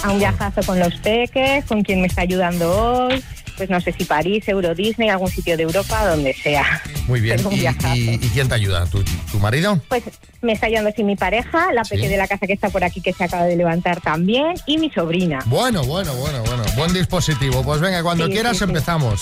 A 0.02 0.10
un 0.10 0.18
viajazo 0.18 0.60
con 0.66 0.78
los 0.78 0.94
peques, 0.96 1.64
con 1.64 1.82
quien 1.82 2.02
me 2.02 2.08
está 2.08 2.20
ayudando 2.22 3.06
hoy. 3.06 3.24
Pues 3.58 3.68
no 3.68 3.80
sé 3.80 3.92
si 3.92 4.04
París, 4.04 4.48
Euro 4.48 4.74
Disney, 4.74 5.10
algún 5.10 5.28
sitio 5.30 5.56
de 5.56 5.64
Europa, 5.64 6.06
donde 6.08 6.32
sea. 6.32 6.80
Muy 7.08 7.20
bien. 7.20 7.38
¿Y, 7.50 7.66
y- 7.98 8.14
y 8.14 8.28
quién 8.32 8.48
te 8.48 8.54
ayuda? 8.54 8.86
¿Tu, 8.86 9.02
tu 9.02 9.38
marido? 9.40 9.78
Pues 9.88 10.04
me 10.40 10.52
está 10.52 10.66
ayudando 10.66 10.90
así 10.90 11.02
mi 11.02 11.16
pareja, 11.16 11.72
la 11.72 11.84
Sí. 11.84 11.96
peque 11.96 12.08
de 12.08 12.16
la 12.16 12.26
casa 12.28 12.46
que 12.46 12.52
está 12.54 12.70
por 12.70 12.84
aquí 12.84 13.00
que 13.02 13.12
se 13.12 13.24
acaba 13.24 13.44
de 13.44 13.56
levantar 13.56 14.00
también 14.00 14.54
y 14.66 14.78
mi 14.78 14.90
sobrina. 14.90 15.40
Bueno, 15.46 15.82
bueno, 15.84 16.14
bueno, 16.14 16.42
bueno. 16.44 16.62
Buen 16.76 16.92
dispositivo. 16.94 17.62
Pues 17.64 17.80
venga, 17.80 18.02
cuando 18.02 18.26
Sí, 18.26 18.32
quieras 18.32 18.52
sí, 18.52 18.58
sí. 18.58 18.64
empezamos. 18.64 19.20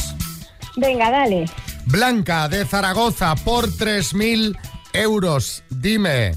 Venga, 0.76 1.10
dale. 1.10 1.46
Blanca 1.86 2.48
de 2.48 2.66
Zaragoza 2.66 3.34
por 3.36 3.68
3.000 3.70 4.56
euros. 4.92 5.62
Dime, 5.70 6.32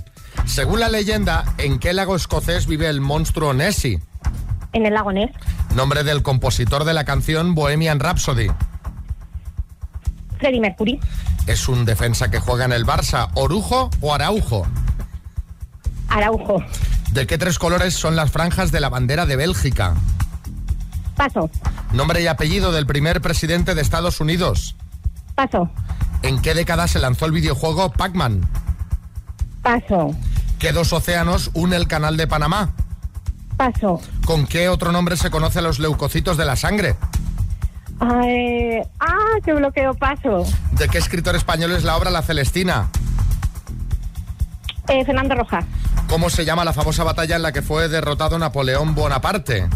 según 0.45 0.79
la 0.79 0.87
leyenda, 0.87 1.43
¿en 1.57 1.79
qué 1.79 1.91
lago 1.91 2.15
escocés 2.15 2.65
vive 2.65 2.87
el 2.87 3.01
monstruo 3.01 3.53
Nessie? 3.53 3.99
En 4.73 4.85
el 4.85 4.93
lago 4.93 5.11
Ness, 5.11 5.31
Nombre 5.75 6.03
del 6.03 6.23
compositor 6.23 6.83
de 6.83 6.93
la 6.93 7.03
canción 7.05 7.55
Bohemian 7.55 7.99
Rhapsody. 7.99 8.47
Freddie 10.39 10.59
Mercury, 10.61 10.99
Es 11.47 11.67
un 11.67 11.85
defensa 11.85 12.29
que 12.31 12.39
juega 12.39 12.65
en 12.65 12.71
el 12.71 12.85
Barça, 12.85 13.29
Orujo 13.35 13.89
o 14.01 14.13
Araujo. 14.13 14.65
Araujo, 16.09 16.63
¿De 17.11 17.27
qué 17.27 17.37
tres 17.37 17.57
colores 17.59 17.93
son 17.95 18.15
las 18.15 18.31
franjas 18.31 18.71
de 18.71 18.79
la 18.79 18.89
bandera 18.89 19.25
de 19.25 19.35
Bélgica? 19.35 19.95
Paso, 21.15 21.49
Nombre 21.91 22.21
y 22.21 22.27
apellido 22.27 22.71
del 22.71 22.85
primer 22.85 23.21
presidente 23.21 23.73
de 23.75 23.81
Estados 23.81 24.21
Unidos. 24.21 24.75
Paso, 25.35 25.69
¿En 26.21 26.41
qué 26.41 26.53
década 26.53 26.87
se 26.87 26.99
lanzó 26.99 27.25
el 27.25 27.31
videojuego 27.31 27.91
Pac-Man? 27.91 28.41
Paso, 29.63 30.15
¿Qué 30.59 30.71
dos 30.71 30.93
océanos 30.93 31.51
une 31.53 31.75
el 31.75 31.87
canal 31.87 32.17
de 32.17 32.27
Panamá? 32.27 32.71
Paso. 33.59 33.99
¿Con 34.25 34.47
qué 34.47 34.69
otro 34.69 34.93
nombre 34.93 35.17
se 35.17 35.29
conoce 35.29 35.59
a 35.59 35.61
los 35.61 35.79
leucocitos 35.79 36.37
de 36.37 36.45
la 36.45 36.55
sangre? 36.55 36.95
Ay, 37.99 38.79
ah, 39.01 39.35
qué 39.43 39.51
bloqueo, 39.53 39.93
paso. 39.95 40.45
¿De 40.71 40.87
qué 40.87 40.97
escritor 40.97 41.35
español 41.35 41.73
es 41.73 41.83
la 41.83 41.97
obra 41.97 42.09
La 42.09 42.21
Celestina? 42.21 42.87
Eh, 44.87 45.03
Fernando 45.03 45.35
Rojas, 45.35 45.65
¿Cómo 46.07 46.29
se 46.29 46.45
llama 46.45 46.63
la 46.63 46.71
famosa 46.71 47.03
batalla 47.03 47.35
en 47.35 47.41
la 47.41 47.51
que 47.51 47.61
fue 47.61 47.89
derrotado 47.89 48.39
Napoleón 48.39 48.95
Bonaparte? 48.95 49.67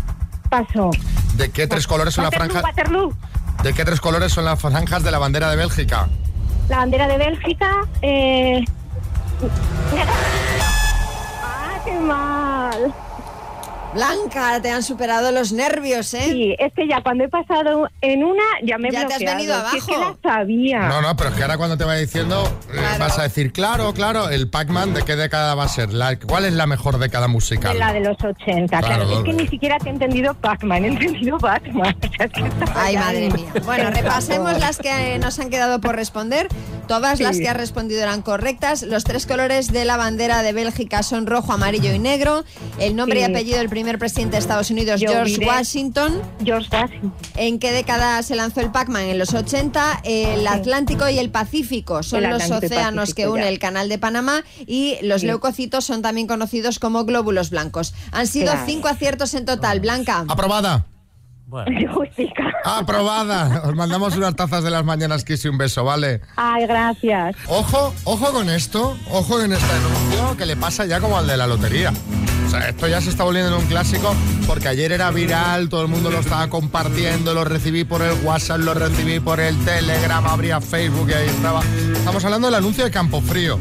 paso. 0.49 0.91
¿De 1.35 1.51
qué 1.51 1.67
tres 1.67 1.85
colores 1.85 2.13
son 2.13 2.23
las 2.23 2.33
franjas? 2.33 2.63
¿De 3.63 3.73
qué 3.73 3.83
tres 3.83 3.99
colores 3.99 4.31
son 4.31 4.45
las 4.45 4.61
franjas 4.61 5.03
de 5.03 5.11
la 5.11 5.19
bandera 5.19 5.49
de 5.49 5.57
Bélgica? 5.57 6.07
La 6.69 6.77
bandera 6.77 7.05
de 7.09 7.17
Bélgica, 7.17 7.85
eh... 8.01 8.63
ah, 11.43 11.81
qué 11.83 11.99
mal. 11.99 12.93
Blanca, 13.93 14.61
te 14.61 14.71
han 14.71 14.83
superado 14.83 15.31
los 15.31 15.51
nervios, 15.51 16.13
¿eh? 16.13 16.23
Sí, 16.25 16.55
es 16.57 16.73
que 16.73 16.87
ya 16.87 17.01
cuando 17.01 17.23
he 17.25 17.29
pasado 17.29 17.87
en 18.01 18.23
una, 18.23 18.43
ya 18.63 18.77
me 18.77 18.89
he 18.89 18.91
Ya 18.91 19.07
te 19.07 19.13
has 19.13 19.19
venido 19.19 19.55
Si 19.71 19.77
es 19.77 19.83
que 19.85 19.95
abajo. 19.95 20.17
la 20.23 20.29
sabía. 20.31 20.79
No, 20.87 21.01
no, 21.01 21.15
pero 21.15 21.29
es 21.29 21.35
que 21.35 21.41
ahora 21.43 21.57
cuando 21.57 21.77
te 21.77 21.83
vaya 21.83 21.99
diciendo 21.99 22.43
eh, 22.73 22.77
vas 22.99 23.19
a 23.19 23.23
decir, 23.23 23.51
claro, 23.53 23.93
claro, 23.93 24.29
el 24.29 24.49
Pac-Man, 24.49 24.93
¿de 24.93 25.03
qué 25.03 25.15
década 25.15 25.53
va 25.55 25.65
a 25.65 25.67
ser? 25.67 25.93
La- 25.93 26.17
¿Cuál 26.17 26.45
es 26.45 26.53
la 26.53 26.65
mejor 26.67 26.97
década 26.97 27.27
musical? 27.27 27.73
De 27.73 27.79
la 27.79 27.93
de 27.93 27.99
los 27.99 28.17
80, 28.23 28.79
claro. 28.79 29.05
Claro, 29.05 29.19
Es 29.19 29.23
que 29.25 29.33
ni 29.33 29.47
siquiera 29.47 29.77
te 29.77 29.89
he 29.89 29.91
entendido 29.91 30.33
Pac-Man, 30.33 30.85
he 30.85 30.87
entendido 30.87 31.37
Batman. 31.37 31.95
Ay, 32.75 32.95
madre 32.97 33.29
mía. 33.29 33.51
Bueno, 33.65 33.89
repasemos 33.91 34.57
las 34.59 34.77
que 34.77 35.17
nos 35.19 35.39
han 35.39 35.49
quedado 35.49 35.79
por 35.81 35.95
responder. 35.95 36.47
Todas 36.87 37.19
las 37.21 37.37
que 37.37 37.47
has 37.47 37.55
respondido 37.55 38.01
eran 38.01 38.21
correctas. 38.21 38.81
Los 38.83 39.03
tres 39.05 39.25
colores 39.25 39.71
de 39.71 39.85
la 39.85 39.95
bandera 39.97 40.41
de 40.43 40.51
Bélgica 40.51 41.01
son 41.03 41.25
rojo, 41.27 41.53
amarillo 41.53 41.93
y 41.93 41.99
negro. 41.99 42.43
El 42.79 42.95
nombre 42.95 43.21
y 43.21 43.23
apellido 43.23 43.59
del 43.59 43.69
primer 43.69 43.82
presidente 43.97 44.35
de 44.35 44.39
Estados 44.39 44.69
Unidos, 44.71 44.99
Yo 45.01 45.09
George 45.11 45.45
Washington. 45.45 46.21
George 46.43 46.69
Washington. 46.71 47.13
¿En 47.35 47.59
qué 47.59 47.71
década 47.71 48.21
se 48.23 48.35
lanzó 48.35 48.61
el 48.61 48.71
Pac-Man? 48.71 49.03
En 49.03 49.19
los 49.19 49.33
80. 49.33 50.01
El 50.03 50.47
Atlántico 50.47 51.07
y 51.09 51.19
el 51.19 51.29
Pacífico 51.29 52.01
son 52.03 52.23
El 52.23 52.31
los 52.31 52.49
océanos 52.49 53.13
que 53.13 53.27
une 53.27 53.43
ya. 53.43 53.49
el 53.49 53.59
canal 53.59 53.89
de 53.89 53.97
Panamá. 53.97 54.43
Y 54.65 54.97
los 55.03 55.21
Sí. 55.21 55.27
leucocitos 55.27 55.85
son 55.85 56.01
también 56.01 56.27
conocidos 56.27 56.79
como 56.79 57.05
glóbulos 57.05 57.49
blancos. 57.49 57.93
Han 58.11 58.27
sido 58.27 58.51
Claro. 58.51 58.65
cinco 58.65 58.87
aciertos 58.87 59.33
en 59.33 59.45
total. 59.45 59.79
Blanca. 59.81 60.23
Aprobada. 60.27 60.85
Justicia. 61.93 62.33
Aprobada. 62.65 63.61
Os 63.65 63.75
mandamos 63.75 64.15
unas 64.17 64.35
tazas 64.35 64.63
de 64.63 64.71
las 64.71 64.83
mañanas 64.83 65.23
Kiss 65.23 65.45
y 65.45 65.49
un 65.49 65.57
beso, 65.59 65.83
¿vale? 65.83 66.21
Ay, 66.35 66.65
gracias. 66.65 67.35
Ojo, 67.47 67.93
ojo 68.05 68.31
con 68.31 68.49
esto, 68.49 68.97
ojo 69.11 69.39
en 69.41 69.51
este 69.53 69.71
anuncio 69.71 70.35
que 70.37 70.45
le 70.47 70.55
pasa 70.55 70.85
ya 70.85 70.99
como 70.99 71.15
al 71.17 71.27
de 71.27 71.37
la 71.37 71.45
lotería. 71.45 71.93
Esto 72.59 72.87
ya 72.87 73.01
se 73.01 73.09
está 73.09 73.23
volviendo 73.23 73.55
en 73.55 73.61
un 73.61 73.67
clásico 73.67 74.15
porque 74.45 74.67
ayer 74.67 74.91
era 74.91 75.09
viral, 75.11 75.69
todo 75.69 75.81
el 75.81 75.87
mundo 75.87 76.11
lo 76.11 76.19
estaba 76.19 76.47
compartiendo, 76.49 77.33
lo 77.33 77.43
recibí 77.43 77.83
por 77.83 78.01
el 78.01 78.13
WhatsApp, 78.23 78.59
lo 78.59 78.73
recibí 78.73 79.19
por 79.19 79.39
el 79.39 79.57
Telegram, 79.65 80.25
abría 80.25 80.61
Facebook 80.61 81.09
y 81.09 81.13
ahí 81.13 81.27
estaba. 81.27 81.61
Estamos 81.95 82.23
hablando 82.25 82.47
del 82.47 82.55
anuncio 82.55 82.83
de 82.83 82.91
Campofrío, 82.91 83.59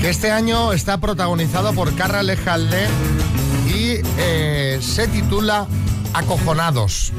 que 0.00 0.10
este 0.10 0.30
año 0.30 0.72
está 0.72 0.98
protagonizado 0.98 1.72
por 1.72 1.94
Carra 1.94 2.22
Lejalde 2.22 2.86
y 3.66 4.00
eh, 4.18 4.78
se 4.80 5.08
titula 5.08 5.66
Acojonados. 6.12 7.12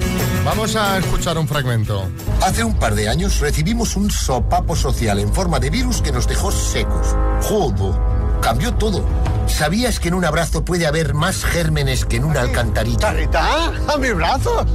Vamos 0.43 0.75
a 0.75 0.97
escuchar 0.97 1.37
un 1.37 1.47
fragmento. 1.47 2.09
Hace 2.41 2.63
un 2.63 2.73
par 2.75 2.95
de 2.95 3.09
años 3.09 3.39
recibimos 3.39 3.95
un 3.95 4.09
sopapo 4.09 4.75
social 4.75 5.19
en 5.19 5.33
forma 5.33 5.59
de 5.59 5.69
virus 5.69 6.01
que 6.01 6.11
nos 6.11 6.27
dejó 6.27 6.51
secos. 6.51 7.15
Jodo, 7.41 7.99
cambió 8.41 8.73
todo. 8.73 9.03
¿Sabías 9.47 9.99
que 9.99 10.09
en 10.09 10.13
un 10.13 10.25
abrazo 10.25 10.63
puede 10.63 10.85
haber 10.85 11.13
más 11.13 11.43
gérmenes 11.43 12.05
que 12.05 12.17
en 12.17 12.25
una 12.25 12.41
alcantarilla? 12.41 12.99
¿Charita? 12.99 13.71
¡A 13.87 13.97
mis 13.97 14.13
brazos! 14.13 14.65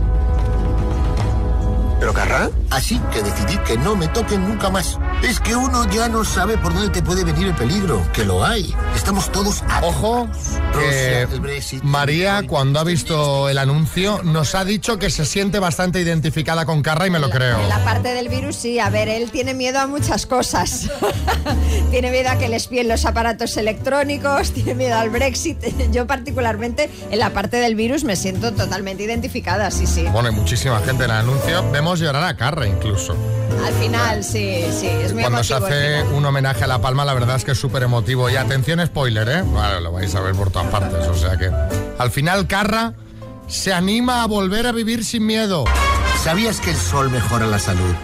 ¿Pero 2.00 2.12
Carrá? 2.12 2.50
Así 2.70 3.00
que 3.12 3.22
decidí 3.22 3.56
que 3.58 3.78
no 3.78 3.94
me 3.94 4.08
toquen 4.08 4.48
nunca 4.48 4.70
más. 4.70 4.98
Es 5.22 5.38
que 5.38 5.54
uno 5.54 5.88
ya 5.90 6.08
no 6.08 6.24
sabe 6.24 6.58
por 6.58 6.74
dónde 6.74 6.90
te 6.90 7.00
puede 7.00 7.24
venir 7.24 7.46
el 7.46 7.54
peligro, 7.54 8.04
que 8.12 8.24
lo 8.24 8.44
hay. 8.44 8.74
Estamos 8.96 9.30
todos 9.30 9.62
a... 9.68 9.84
Ojo, 9.84 10.28
que 10.72 11.26
Rusia. 11.26 11.80
María, 11.84 12.42
cuando 12.46 12.80
ha 12.80 12.84
visto 12.84 13.48
el 13.48 13.58
anuncio, 13.58 14.20
nos 14.24 14.56
ha 14.56 14.64
dicho 14.64 14.98
que 14.98 15.10
se 15.10 15.24
siente 15.24 15.60
bastante 15.60 16.00
identificada 16.00 16.66
con 16.66 16.82
Carra 16.82 17.06
y 17.06 17.10
me 17.10 17.20
lo 17.20 17.30
creo. 17.30 17.60
En 17.60 17.68
la 17.68 17.84
parte 17.84 18.08
del 18.14 18.28
virus, 18.28 18.56
sí. 18.56 18.80
A 18.80 18.90
ver, 18.90 19.08
él 19.08 19.30
tiene 19.30 19.54
miedo 19.54 19.78
a 19.78 19.86
muchas 19.86 20.26
cosas. 20.26 20.90
tiene 21.90 22.10
miedo 22.10 22.30
a 22.30 22.36
que 22.36 22.48
le 22.48 22.56
espíen 22.56 22.88
los 22.88 23.04
aparatos 23.04 23.56
electrónicos, 23.56 24.50
tiene 24.54 24.74
miedo 24.74 24.96
al 24.96 25.10
Brexit. 25.10 25.58
Yo 25.92 26.06
particularmente 26.08 26.90
en 27.10 27.18
la 27.20 27.30
parte 27.30 27.58
del 27.58 27.76
virus 27.76 28.02
me 28.02 28.16
siento 28.16 28.52
totalmente 28.52 29.04
identificada, 29.04 29.70
sí, 29.70 29.86
sí. 29.86 30.02
Bueno, 30.10 30.30
hay 30.30 30.34
muchísima 30.34 30.80
gente 30.80 31.04
en 31.04 31.10
el 31.10 31.16
anuncio. 31.16 31.70
Vemos 31.70 32.00
llorar 32.00 32.24
a 32.24 32.36
Carra 32.36 32.66
incluso. 32.66 33.16
Al 33.64 33.74
final, 33.74 34.24
sí, 34.24 34.64
sí, 34.72 34.88
es 34.88 35.11
muy 35.12 35.22
Cuando 35.22 35.44
se 35.44 35.54
emotivo 35.54 35.76
hace 35.76 36.02
un 36.14 36.24
homenaje 36.24 36.64
a 36.64 36.66
La 36.66 36.80
Palma, 36.80 37.04
la 37.04 37.14
verdad 37.14 37.36
es 37.36 37.44
que 37.44 37.52
es 37.52 37.58
súper 37.58 37.82
emotivo. 37.82 38.30
Y 38.30 38.36
atención, 38.36 38.84
spoiler, 38.86 39.28
¿eh? 39.28 39.42
Vale, 39.46 39.80
lo 39.80 39.92
vais 39.92 40.14
a 40.14 40.20
ver 40.20 40.34
por 40.34 40.50
todas 40.50 40.68
partes. 40.68 41.06
O 41.08 41.14
sea 41.14 41.36
que 41.36 41.50
al 41.98 42.10
final 42.10 42.46
Carra 42.46 42.94
se 43.48 43.72
anima 43.72 44.22
a 44.22 44.26
volver 44.26 44.66
a 44.66 44.72
vivir 44.72 45.04
sin 45.04 45.26
miedo. 45.26 45.64
¿Sabías 46.22 46.60
que 46.60 46.70
el 46.70 46.76
sol 46.76 47.10
mejora 47.10 47.46
la 47.46 47.58
salud? 47.58 47.94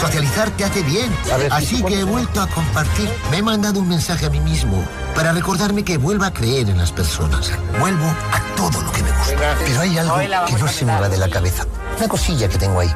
Socializar 0.00 0.50
te 0.50 0.64
hace 0.64 0.82
bien. 0.82 1.10
Así 1.50 1.82
que 1.82 2.00
he 2.00 2.04
vuelto 2.04 2.40
a 2.40 2.46
compartir. 2.46 3.08
Me 3.30 3.38
he 3.38 3.42
mandado 3.42 3.80
un 3.80 3.88
mensaje 3.88 4.26
a 4.26 4.30
mí 4.30 4.40
mismo 4.40 4.84
para 5.14 5.32
recordarme 5.32 5.84
que 5.84 5.96
vuelvo 5.96 6.24
a 6.24 6.32
creer 6.32 6.68
en 6.68 6.78
las 6.78 6.92
personas. 6.92 7.50
Vuelvo 7.80 8.04
a 8.04 8.40
todo 8.56 8.82
lo 8.82 8.92
que 8.92 9.02
me 9.02 9.10
gusta. 9.10 9.56
Pero 9.64 9.80
hay 9.80 9.98
algo 9.98 10.18
que 10.46 10.52
no 10.52 10.68
se 10.68 10.84
me 10.84 11.00
va 11.00 11.08
de 11.08 11.16
la 11.16 11.28
cabeza. 11.28 11.66
Una 11.96 12.08
cosilla 12.08 12.48
que 12.48 12.58
tengo 12.58 12.80
ahí. 12.80 12.94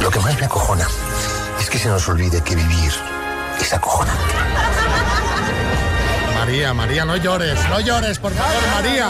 Lo 0.00 0.10
que 0.10 0.20
más 0.20 0.38
me 0.38 0.46
acojona 0.46 0.88
que 1.74 1.80
se 1.80 1.88
nos 1.88 2.08
olvide 2.08 2.40
que 2.42 2.54
vivir 2.54 2.92
es 3.60 3.72
acojonante. 3.72 4.22
María, 6.38 6.72
María, 6.72 7.04
no 7.04 7.16
llores, 7.16 7.58
no 7.68 7.80
llores, 7.80 8.20
por 8.20 8.32
favor, 8.32 8.62
María, 8.76 9.08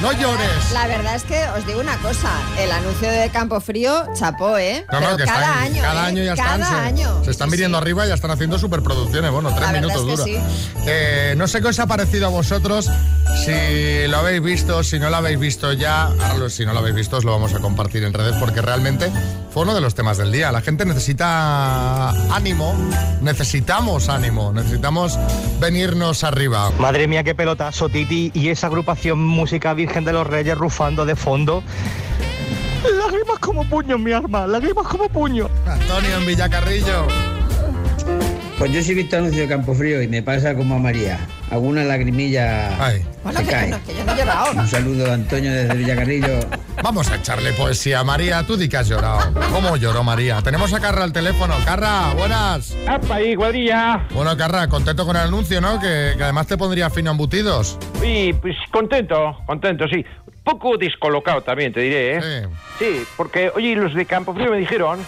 no 0.00 0.12
llores. 0.12 0.70
La 0.72 0.86
verdad 0.86 1.16
es 1.16 1.24
que 1.24 1.44
os 1.56 1.66
digo 1.66 1.80
una 1.80 1.96
cosa, 1.98 2.30
el 2.60 2.70
anuncio 2.70 3.08
de 3.10 3.30
Campo 3.30 3.60
Frío 3.60 4.06
chapó, 4.16 4.56
¿eh? 4.58 4.86
No, 4.92 5.00
no, 5.00 5.06
Pero 5.06 5.16
que 5.16 5.24
cada 5.24 5.40
están, 5.40 5.58
año, 5.64 5.82
cada 5.82 6.02
¿eh? 6.04 6.06
año 6.06 6.22
ya 6.22 6.36
cada 6.36 6.54
están. 6.54 6.68
se- 6.68 6.74
año. 6.86 7.24
Se, 7.24 7.30
están 7.32 7.50
viniendo 7.50 7.78
arriba 7.78 8.04
y 8.04 8.08
ya 8.10 8.14
están 8.14 8.30
haciendo 8.30 8.60
superproducciones. 8.60 9.32
Bueno, 9.32 9.52
tres 9.56 9.72
minutos 9.72 10.06
es 10.08 10.20
que 10.24 10.38
dura. 10.38 10.48
Eh, 10.86 11.34
no 11.36 11.48
sé 11.48 11.60
qué 11.62 11.68
os 11.68 11.78
ha 11.80 11.86
parecido 11.88 12.26
a 12.26 12.30
vosotros. 12.30 12.88
Si 13.44 14.06
lo 14.06 14.18
habéis 14.18 14.40
visto, 14.42 14.84
si 14.84 15.00
no 15.00 15.10
lo 15.10 15.16
habéis 15.16 15.40
visto 15.40 15.72
ya, 15.72 16.04
ahora 16.04 16.48
si 16.48 16.64
no 16.64 16.74
lo 16.74 16.78
habéis 16.78 16.94
visto, 16.94 17.16
os 17.16 17.24
lo 17.24 17.32
vamos 17.32 17.54
a 17.54 17.58
compartir 17.58 18.04
en 18.04 18.12
redes 18.12 18.36
porque 18.38 18.62
realmente 18.62 19.10
fue 19.54 19.62
uno 19.62 19.72
de 19.72 19.80
los 19.80 19.94
temas 19.94 20.18
del 20.18 20.32
día. 20.32 20.50
La 20.50 20.62
gente 20.62 20.84
necesita 20.84 22.10
ánimo, 22.34 22.74
necesitamos 23.20 24.08
ánimo, 24.08 24.52
necesitamos 24.52 25.16
venirnos 25.60 26.24
arriba. 26.24 26.72
Madre 26.80 27.06
mía, 27.06 27.22
qué 27.22 27.36
pelotazo, 27.36 27.88
Titi. 27.88 28.32
Y 28.34 28.48
esa 28.48 28.66
agrupación 28.66 29.24
Música 29.24 29.72
Virgen 29.72 30.04
de 30.04 30.12
los 30.12 30.26
Reyes 30.26 30.58
rufando 30.58 31.06
de 31.06 31.14
fondo. 31.14 31.62
Lágrimas 32.98 33.38
como 33.38 33.64
puño 33.64 33.94
en 33.94 34.02
mi 34.02 34.10
arma, 34.10 34.44
lágrimas 34.48 34.88
como 34.88 35.08
puño. 35.08 35.48
Antonio 35.68 36.16
en 36.16 36.26
Villacarrillo. 36.26 37.33
Pues 38.58 38.70
yo 38.72 38.82
sí 38.82 38.92
he 38.92 38.94
visto 38.94 39.16
anuncio 39.16 39.42
de 39.42 39.48
Campofrío 39.48 40.00
y 40.00 40.06
me 40.08 40.22
pasa 40.22 40.54
como 40.54 40.76
a 40.76 40.78
María. 40.78 41.18
Alguna 41.50 41.82
lagrimilla 41.82 42.70
Bueno, 43.24 43.38
se 43.40 43.44
que, 43.44 43.50
cae. 43.50 43.70
yo 43.70 43.76
no, 43.78 43.84
que 43.84 43.94
yo 43.96 44.04
no 44.04 44.12
he 44.12 44.16
llorado. 44.16 44.52
Un 44.52 44.68
saludo 44.68 45.10
a 45.10 45.14
Antonio 45.14 45.52
desde 45.52 45.74
Villacarrillo. 45.74 46.38
Vamos 46.82 47.10
a 47.10 47.16
echarle 47.16 47.52
poesía 47.52 48.00
a 48.00 48.04
María. 48.04 48.44
Tú 48.46 48.56
di 48.56 48.68
que 48.68 48.76
has 48.76 48.88
llorado. 48.88 49.32
¿Cómo 49.52 49.76
lloró 49.76 50.04
María? 50.04 50.40
Tenemos 50.42 50.72
a 50.72 50.80
Carra 50.80 51.02
al 51.02 51.12
teléfono. 51.12 51.54
Carra, 51.64 52.14
buenas. 52.16 52.76
¡Apa 52.86 53.16
ahí, 53.16 53.34
cuadrilla! 53.34 54.06
Bueno, 54.14 54.36
Carra, 54.36 54.68
contento 54.68 55.04
con 55.04 55.16
el 55.16 55.22
anuncio, 55.22 55.60
¿no? 55.60 55.80
Que, 55.80 56.14
que 56.16 56.22
además 56.22 56.46
te 56.46 56.56
pondría 56.56 56.90
fino 56.90 57.10
a 57.10 57.12
embutidos. 57.12 57.76
Y 58.04 58.32
pues 58.34 58.54
contento, 58.70 59.36
contento, 59.46 59.86
sí. 59.88 60.04
Poco 60.44 60.76
descolocado 60.76 61.40
también, 61.42 61.72
te 61.72 61.80
diré, 61.80 62.18
¿eh? 62.18 62.48
Sí. 62.78 63.04
porque, 63.16 63.50
oye, 63.54 63.74
los 63.76 63.94
de 63.94 64.04
Campofrío 64.06 64.50
me 64.50 64.58
dijeron 64.58 65.00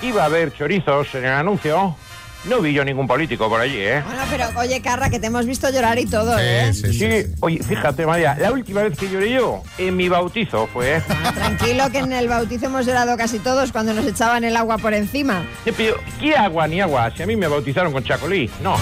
que 0.00 0.08
iba 0.08 0.22
a 0.22 0.26
haber 0.26 0.52
chorizos 0.52 1.14
en 1.14 1.24
el 1.24 1.32
anuncio. 1.32 1.96
No 2.44 2.60
vi 2.60 2.72
yo 2.72 2.84
ningún 2.84 3.06
político 3.06 3.50
por 3.50 3.60
allí, 3.60 3.76
¿eh? 3.78 4.02
Bueno, 4.04 4.22
pero 4.30 4.48
oye, 4.56 4.80
Carra, 4.80 5.10
que 5.10 5.20
te 5.20 5.26
hemos 5.26 5.44
visto 5.44 5.68
llorar 5.70 5.98
y 5.98 6.06
todo, 6.06 6.38
¿eh? 6.38 6.72
Sí, 6.72 7.34
oye, 7.40 7.62
fíjate, 7.62 8.06
María, 8.06 8.34
la 8.40 8.50
última 8.50 8.82
vez 8.82 8.98
que 8.98 9.10
lloré 9.10 9.30
yo, 9.32 9.62
en 9.76 9.94
mi 9.96 10.08
bautizo 10.08 10.66
fue, 10.66 10.96
¿eh? 10.96 11.02
Tranquilo 11.34 11.90
que 11.90 11.98
en 11.98 12.12
el 12.12 12.28
bautizo 12.28 12.66
hemos 12.66 12.86
llorado 12.86 13.16
casi 13.18 13.40
todos 13.40 13.72
cuando 13.72 13.92
nos 13.92 14.06
echaban 14.06 14.44
el 14.44 14.56
agua 14.56 14.78
por 14.78 14.94
encima. 14.94 15.42
Sí, 15.64 15.72
pero, 15.76 15.96
¿qué 16.18 16.34
agua 16.34 16.66
ni 16.66 16.80
agua? 16.80 17.12
Si 17.14 17.22
a 17.22 17.26
mí 17.26 17.36
me 17.36 17.46
bautizaron 17.46 17.92
con 17.92 18.02
chacolí. 18.04 18.50
No. 18.62 18.76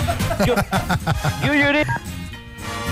Yo, 0.47 0.55
yo 1.45 1.55
lloré 1.55 1.85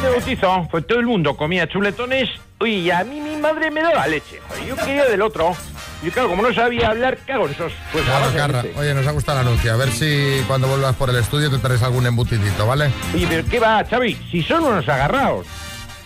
de 0.03 0.11
bautizo. 0.11 0.67
Pues 0.69 0.85
todo 0.87 0.99
el 0.99 1.07
mundo 1.07 1.37
comía 1.37 1.69
chuletones. 1.69 2.29
Uy, 2.59 2.77
y 2.77 2.91
a 2.91 3.05
mí 3.05 3.21
mi 3.21 3.37
madre 3.37 3.71
me 3.71 3.83
daba 3.83 4.07
leche. 4.09 4.41
Joder, 4.49 4.65
yo 4.67 4.77
quería 4.77 5.05
del 5.05 5.23
otro. 5.23 5.55
Y 6.03 6.11
claro, 6.11 6.29
como 6.29 6.43
no 6.43 6.53
sabía 6.55 6.89
hablar, 6.91 7.19
cago 7.27 7.47
en 7.47 7.53
esos. 7.53 7.73
Pues 7.93 8.05
Claro, 8.05 8.27
Carra. 8.35 8.63
dice. 8.63 8.79
Oye, 8.79 8.95
nos 8.95 9.07
ha 9.07 9.11
gustado 9.13 9.41
el 9.41 9.47
anuncio. 9.47 9.73
A 9.73 9.77
ver 9.77 9.91
si 9.91 10.43
cuando 10.47 10.69
vuelvas 10.69 10.95
por 10.97 11.11
el 11.11 11.17
estudio 11.17 11.51
te 11.51 11.59
traes 11.59 11.83
algún 11.83 12.07
embutidito, 12.07 12.67
¿vale? 12.67 12.91
Oye, 13.15 13.27
pero 13.29 13.49
¿qué 13.49 13.59
va, 13.59 13.85
Xavi? 13.85 14.15
Si 14.31 14.43
son 14.43 14.65
unos 14.65 14.89
agarrados. 14.89 15.47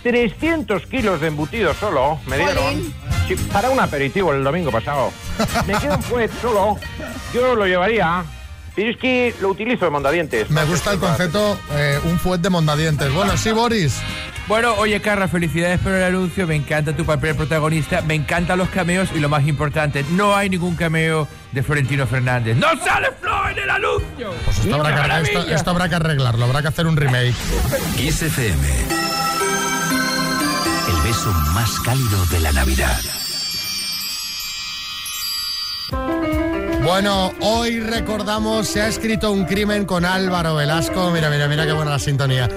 300 0.02 0.86
kilos 0.86 1.20
de 1.20 1.26
embutido 1.26 1.74
solo, 1.74 2.18
me 2.26 2.38
dieron. 2.38 2.94
Sí, 3.28 3.34
para 3.52 3.68
un 3.68 3.78
aperitivo 3.80 4.32
el 4.32 4.42
domingo 4.42 4.70
pasado. 4.70 5.12
Me 5.66 5.74
queda 5.74 5.96
un 5.96 6.02
fuet 6.02 6.30
solo. 6.40 6.78
Yo 7.34 7.54
lo 7.54 7.66
llevaría. 7.66 8.24
Pero 8.74 8.92
es 8.92 8.96
que 8.96 9.34
lo 9.40 9.48
utilizo 9.48 9.84
de 9.84 9.90
mondadientes. 9.90 10.48
Me 10.48 10.64
gusta 10.64 10.92
el 10.92 10.98
concepto 11.00 11.58
eh, 11.72 11.98
un 12.04 12.18
fuet 12.18 12.38
de 12.40 12.48
mondadientes. 12.48 13.12
Bueno, 13.12 13.36
sí, 13.36 13.50
Boris. 13.50 13.98
Bueno, 14.50 14.74
oye, 14.78 15.00
Carla, 15.00 15.28
felicidades 15.28 15.78
por 15.78 15.92
el 15.92 16.02
anuncio. 16.02 16.44
Me 16.44 16.56
encanta 16.56 16.92
tu 16.96 17.04
papel 17.04 17.36
protagonista. 17.36 18.00
Me 18.02 18.16
encantan 18.16 18.58
los 18.58 18.68
cameos 18.68 19.08
y 19.14 19.20
lo 19.20 19.28
más 19.28 19.46
importante, 19.46 20.04
no 20.10 20.34
hay 20.34 20.50
ningún 20.50 20.74
cameo 20.74 21.28
de 21.52 21.62
Florentino 21.62 22.04
Fernández. 22.04 22.56
¡No 22.56 22.66
sale 22.84 23.12
Flo 23.20 23.48
en 23.48 23.58
el 23.60 23.70
anuncio! 23.70 24.34
Pues 24.44 24.58
esto 24.58 24.74
habrá, 24.74 24.88
¡Una 24.88 24.88
que, 24.88 25.02
esto, 25.02 25.32
maravilla! 25.38 25.54
esto 25.54 25.70
habrá 25.70 25.88
que 25.88 25.94
arreglarlo, 25.94 26.44
habrá 26.46 26.62
que 26.62 26.66
hacer 26.68 26.88
un 26.88 26.96
remake. 26.96 27.32
Kiss 27.96 28.22
FM. 28.22 28.68
El 30.88 31.08
beso 31.08 31.32
más 31.54 31.78
cálido 31.78 32.26
de 32.26 32.40
la 32.40 32.50
Navidad. 32.50 33.00
Bueno, 36.82 37.32
hoy 37.40 37.78
recordamos, 37.78 38.66
se 38.66 38.82
ha 38.82 38.88
escrito 38.88 39.30
un 39.30 39.44
crimen 39.44 39.84
con 39.84 40.04
Álvaro 40.04 40.56
Velasco. 40.56 41.12
Mira, 41.12 41.30
mira, 41.30 41.46
mira 41.46 41.66
qué 41.66 41.72
buena 41.72 41.92
la 41.92 41.98
sintonía. 42.00 42.48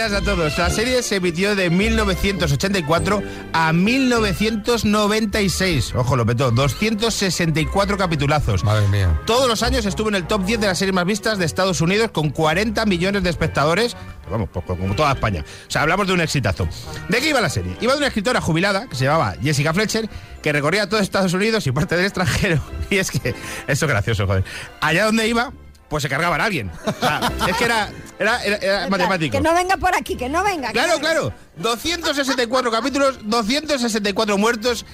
Días. 0.00 0.12
a 0.12 0.20
todos. 0.22 0.56
La 0.56 0.70
serie 0.70 1.02
se 1.02 1.16
emitió 1.16 1.54
de 1.54 1.68
1984 1.68 3.22
a 3.52 3.70
1996. 3.72 5.94
Ojo, 5.94 6.16
lo 6.16 6.24
petó. 6.24 6.50
264 6.50 7.98
capitulazos. 7.98 8.64
Madre 8.64 8.88
mía. 8.88 9.20
Todos 9.26 9.46
los 9.46 9.62
años 9.62 9.84
estuvo 9.84 10.08
en 10.08 10.14
el 10.14 10.26
top 10.26 10.46
10 10.46 10.58
de 10.60 10.68
las 10.68 10.78
series 10.78 10.94
más 10.94 11.04
vistas 11.04 11.36
de 11.38 11.44
Estados 11.44 11.82
Unidos 11.82 12.12
con 12.12 12.30
40 12.30 12.86
millones 12.86 13.22
de 13.22 13.28
espectadores. 13.28 13.94
Vamos, 14.30 14.48
pues 14.50 14.64
como 14.64 14.94
toda 14.94 15.12
España. 15.12 15.44
O 15.68 15.70
sea, 15.70 15.82
hablamos 15.82 16.06
de 16.06 16.14
un 16.14 16.22
exitazo. 16.22 16.66
¿De 17.08 17.20
qué 17.20 17.28
iba 17.28 17.42
la 17.42 17.50
serie? 17.50 17.76
Iba 17.80 17.92
de 17.92 17.98
una 17.98 18.06
escritora 18.06 18.40
jubilada 18.40 18.86
que 18.86 18.96
se 18.96 19.04
llamaba 19.04 19.34
Jessica 19.42 19.74
Fletcher, 19.74 20.08
que 20.42 20.50
recorría 20.52 20.88
todo 20.88 21.00
Estados 21.00 21.34
Unidos 21.34 21.66
y 21.66 21.72
parte 21.72 21.96
del 21.96 22.06
extranjero. 22.06 22.62
Y 22.90 22.96
es 22.98 23.10
que, 23.12 23.36
eso 23.68 23.86
es 23.86 23.90
gracioso, 23.90 24.26
joder. 24.26 24.42
Allá 24.80 25.04
donde 25.04 25.28
iba, 25.28 25.52
pues 25.90 26.02
se 26.04 26.08
cargaban 26.08 26.40
a 26.40 26.44
alguien. 26.44 26.70
O 26.86 26.92
sea, 27.00 27.32
es 27.48 27.56
que 27.56 27.64
era, 27.64 27.90
era, 28.18 28.42
era- 28.44 28.56
era 28.56 28.88
matemático. 28.88 29.36
Que 29.36 29.42
no 29.42 29.52
venga 29.52 29.76
por 29.76 29.94
aquí, 29.94 30.16
que 30.16 30.28
no 30.30 30.42
venga. 30.42 30.70
Claro, 30.72 30.88
no 30.88 30.94
venga. 30.94 31.10
claro. 31.10 31.32
264 31.56 32.70
capítulos, 32.70 33.18
264 33.24 34.38
muertos, 34.38 34.86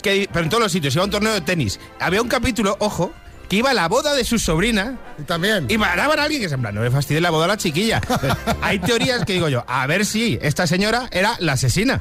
que, 0.00 0.28
pero 0.32 0.44
en 0.44 0.48
todos 0.50 0.62
los 0.62 0.72
sitios. 0.72 0.94
Iba 0.94 1.02
a 1.02 1.06
un 1.06 1.10
torneo 1.10 1.34
de 1.34 1.40
tenis. 1.42 1.78
Había 2.00 2.22
un 2.22 2.28
capítulo, 2.28 2.76
ojo, 2.80 3.12
que 3.48 3.56
iba 3.56 3.70
a 3.70 3.74
la 3.74 3.88
boda 3.88 4.14
de 4.14 4.24
su 4.24 4.38
sobrina. 4.38 4.98
Y 5.18 5.22
también. 5.22 5.66
Y 5.68 5.78
mataban 5.78 6.18
a 6.18 6.24
alguien 6.24 6.40
que 6.42 6.48
se 6.48 6.54
en 6.56 6.62
plan, 6.62 6.74
no 6.74 6.82
le 6.82 6.90
fastidie 6.90 7.20
la 7.20 7.30
boda 7.30 7.44
a 7.44 7.48
la 7.48 7.56
chiquilla. 7.56 8.00
Pero 8.20 8.36
hay 8.62 8.78
teorías 8.78 9.24
que 9.24 9.34
digo 9.34 9.48
yo, 9.48 9.64
a 9.68 9.86
ver 9.86 10.04
si 10.04 10.38
esta 10.42 10.66
señora 10.66 11.08
era 11.10 11.36
la 11.40 11.52
asesina. 11.52 12.00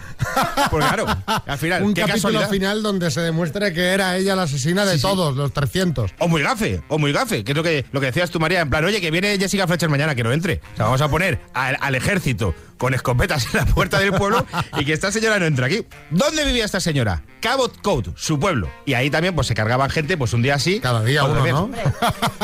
Pues 0.72 0.86
claro, 0.86 1.06
al 1.46 1.58
final, 1.58 1.84
Un 1.84 1.94
qué 1.94 2.02
capítulo 2.02 2.34
casualidad. 2.34 2.50
final 2.50 2.84
donde 2.84 3.12
se 3.12 3.22
demuestre 3.22 3.74
que 3.74 3.82
era 3.94 4.18
ella 4.18 4.36
la 4.36 4.44
asesina 4.44 4.86
de 4.86 4.94
Sí, 4.94 4.98
sí. 4.98 5.02
todos, 5.04 5.36
los 5.36 5.54
300. 5.54 6.12
O 6.20 6.28
muy 6.28 6.42
gafe, 6.42 6.82
o 6.88 6.98
muy 6.98 7.12
gafe, 7.12 7.44
que 7.44 7.52
es 7.52 7.56
lo 7.56 7.64
que, 7.64 7.86
lo 7.92 8.00
que 8.00 8.08
decías 8.08 8.30
tú, 8.32 8.40
María, 8.40 8.62
en 8.62 8.70
plan, 8.70 8.84
oye, 8.86 9.00
que 9.02 9.12
viene 9.12 9.38
Jessica 9.38 9.68
Fletcher 9.68 9.90
mañana, 9.90 10.16
que 10.16 10.24
no 10.24 10.32
entre. 10.34 10.62
O 10.74 10.76
sea, 10.78 10.86
vamos 10.86 11.02
a 11.02 11.10
poner 11.10 11.40
al, 11.54 11.78
al 11.80 11.96
ejército 11.96 12.54
con 12.78 12.94
escopetas 12.94 13.48
en 13.54 13.60
la 13.60 13.66
puerta 13.66 14.00
del 14.00 14.14
pueblo 14.14 14.46
y 14.78 14.86
que 14.86 14.94
esta 14.94 15.12
señora 15.12 15.40
no 15.40 15.46
entre 15.46 15.66
aquí. 15.66 15.86
¿Dónde 16.10 16.46
vivía 16.46 16.66
esta 16.66 16.80
señora? 16.80 17.24
Cabot 17.40 17.80
Code, 17.82 18.12
su 18.16 18.40
pueblo. 18.40 18.70
Y 18.86 18.94
ahí 18.94 19.10
también 19.10 19.36
pues 19.36 19.48
se 19.48 19.54
cargaban 19.54 19.90
gente, 19.90 20.18
pues 20.18 20.34
un 20.34 20.42
día 20.42 20.56
así. 20.56 20.80
Cada 20.80 21.04
día 21.04 21.24
uno. 21.24 21.46
¿no? 21.46 21.72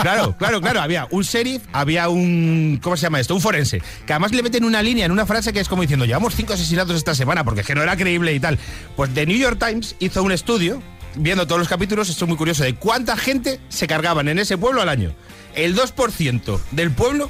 Claro, 0.01 0.35
claro, 0.37 0.61
claro. 0.61 0.81
Había 0.81 1.07
un 1.11 1.23
sheriff, 1.23 1.63
había 1.73 2.09
un. 2.09 2.79
¿Cómo 2.81 2.95
se 2.97 3.03
llama 3.03 3.19
esto? 3.19 3.35
Un 3.35 3.41
forense. 3.41 3.81
Que 4.05 4.13
además 4.13 4.31
le 4.31 4.43
meten 4.43 4.63
una 4.63 4.81
línea 4.81 5.05
en 5.05 5.11
una 5.11 5.25
frase 5.25 5.53
que 5.53 5.59
es 5.59 5.67
como 5.67 5.81
diciendo: 5.81 6.05
Llevamos 6.05 6.35
cinco 6.35 6.53
asesinatos 6.53 6.95
esta 6.95 7.15
semana, 7.15 7.43
porque 7.43 7.61
es 7.61 7.67
que 7.67 7.75
no 7.75 7.81
era 7.81 7.97
creíble 7.97 8.33
y 8.33 8.39
tal. 8.39 8.59
Pues 8.95 9.13
The 9.13 9.25
New 9.25 9.37
York 9.37 9.57
Times 9.59 9.95
hizo 9.99 10.23
un 10.23 10.31
estudio, 10.31 10.81
viendo 11.15 11.47
todos 11.47 11.59
los 11.59 11.67
capítulos, 11.67 12.09
esto 12.09 12.25
es 12.25 12.29
muy 12.29 12.37
curioso, 12.37 12.63
de 12.63 12.75
cuánta 12.75 13.17
gente 13.17 13.59
se 13.69 13.87
cargaban 13.87 14.27
en 14.27 14.39
ese 14.39 14.57
pueblo 14.57 14.81
al 14.81 14.89
año. 14.89 15.13
El 15.55 15.75
2% 15.75 16.59
del 16.71 16.91
pueblo 16.91 17.29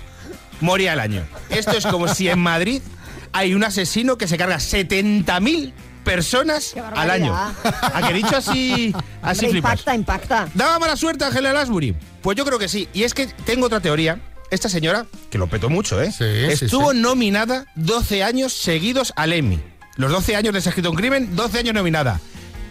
moría 0.61 0.93
al 0.93 0.99
año. 0.99 1.23
Esto 1.49 1.71
es 1.77 1.85
como 1.85 2.07
si 2.07 2.29
en 2.29 2.39
Madrid 2.39 2.81
hay 3.33 3.53
un 3.53 3.63
asesino 3.63 4.17
que 4.17 4.27
se 4.27 4.37
carga 4.37 4.57
70.000 4.57 5.73
personas 6.03 6.73
al 6.95 7.09
año. 7.11 7.33
¿A 7.35 8.01
que 8.07 8.13
dicho 8.13 8.35
así, 8.35 8.93
así 9.21 9.45
Hombre, 9.45 9.49
flipas? 9.51 9.71
impacta, 9.79 9.95
impacta. 9.95 10.47
¿Daba 10.53 10.79
mala 10.79 10.95
suerte 10.95 11.23
a 11.23 11.27
Angela 11.27 11.53
Lansbury? 11.53 11.95
Pues 12.21 12.37
yo 12.37 12.45
creo 12.45 12.59
que 12.59 12.67
sí. 12.67 12.87
Y 12.93 13.03
es 13.03 13.13
que 13.13 13.27
tengo 13.45 13.65
otra 13.67 13.79
teoría. 13.79 14.19
Esta 14.49 14.67
señora, 14.67 15.05
que 15.29 15.37
lo 15.37 15.47
petó 15.47 15.69
mucho, 15.69 16.01
¿eh? 16.01 16.11
sí, 16.11 16.25
Estuvo 16.25 16.91
sí. 16.91 16.97
nominada 16.99 17.67
12 17.75 18.21
años 18.23 18.51
seguidos 18.51 19.13
al 19.15 19.31
Emmy. 19.31 19.61
Los 19.95 20.11
12 20.11 20.35
años 20.35 20.53
de 20.53 20.59
Se 20.59 20.67
ha 20.67 20.71
escrito 20.71 20.89
un 20.89 20.97
crimen, 20.97 21.35
12 21.37 21.59
años 21.59 21.73
nominada. 21.73 22.19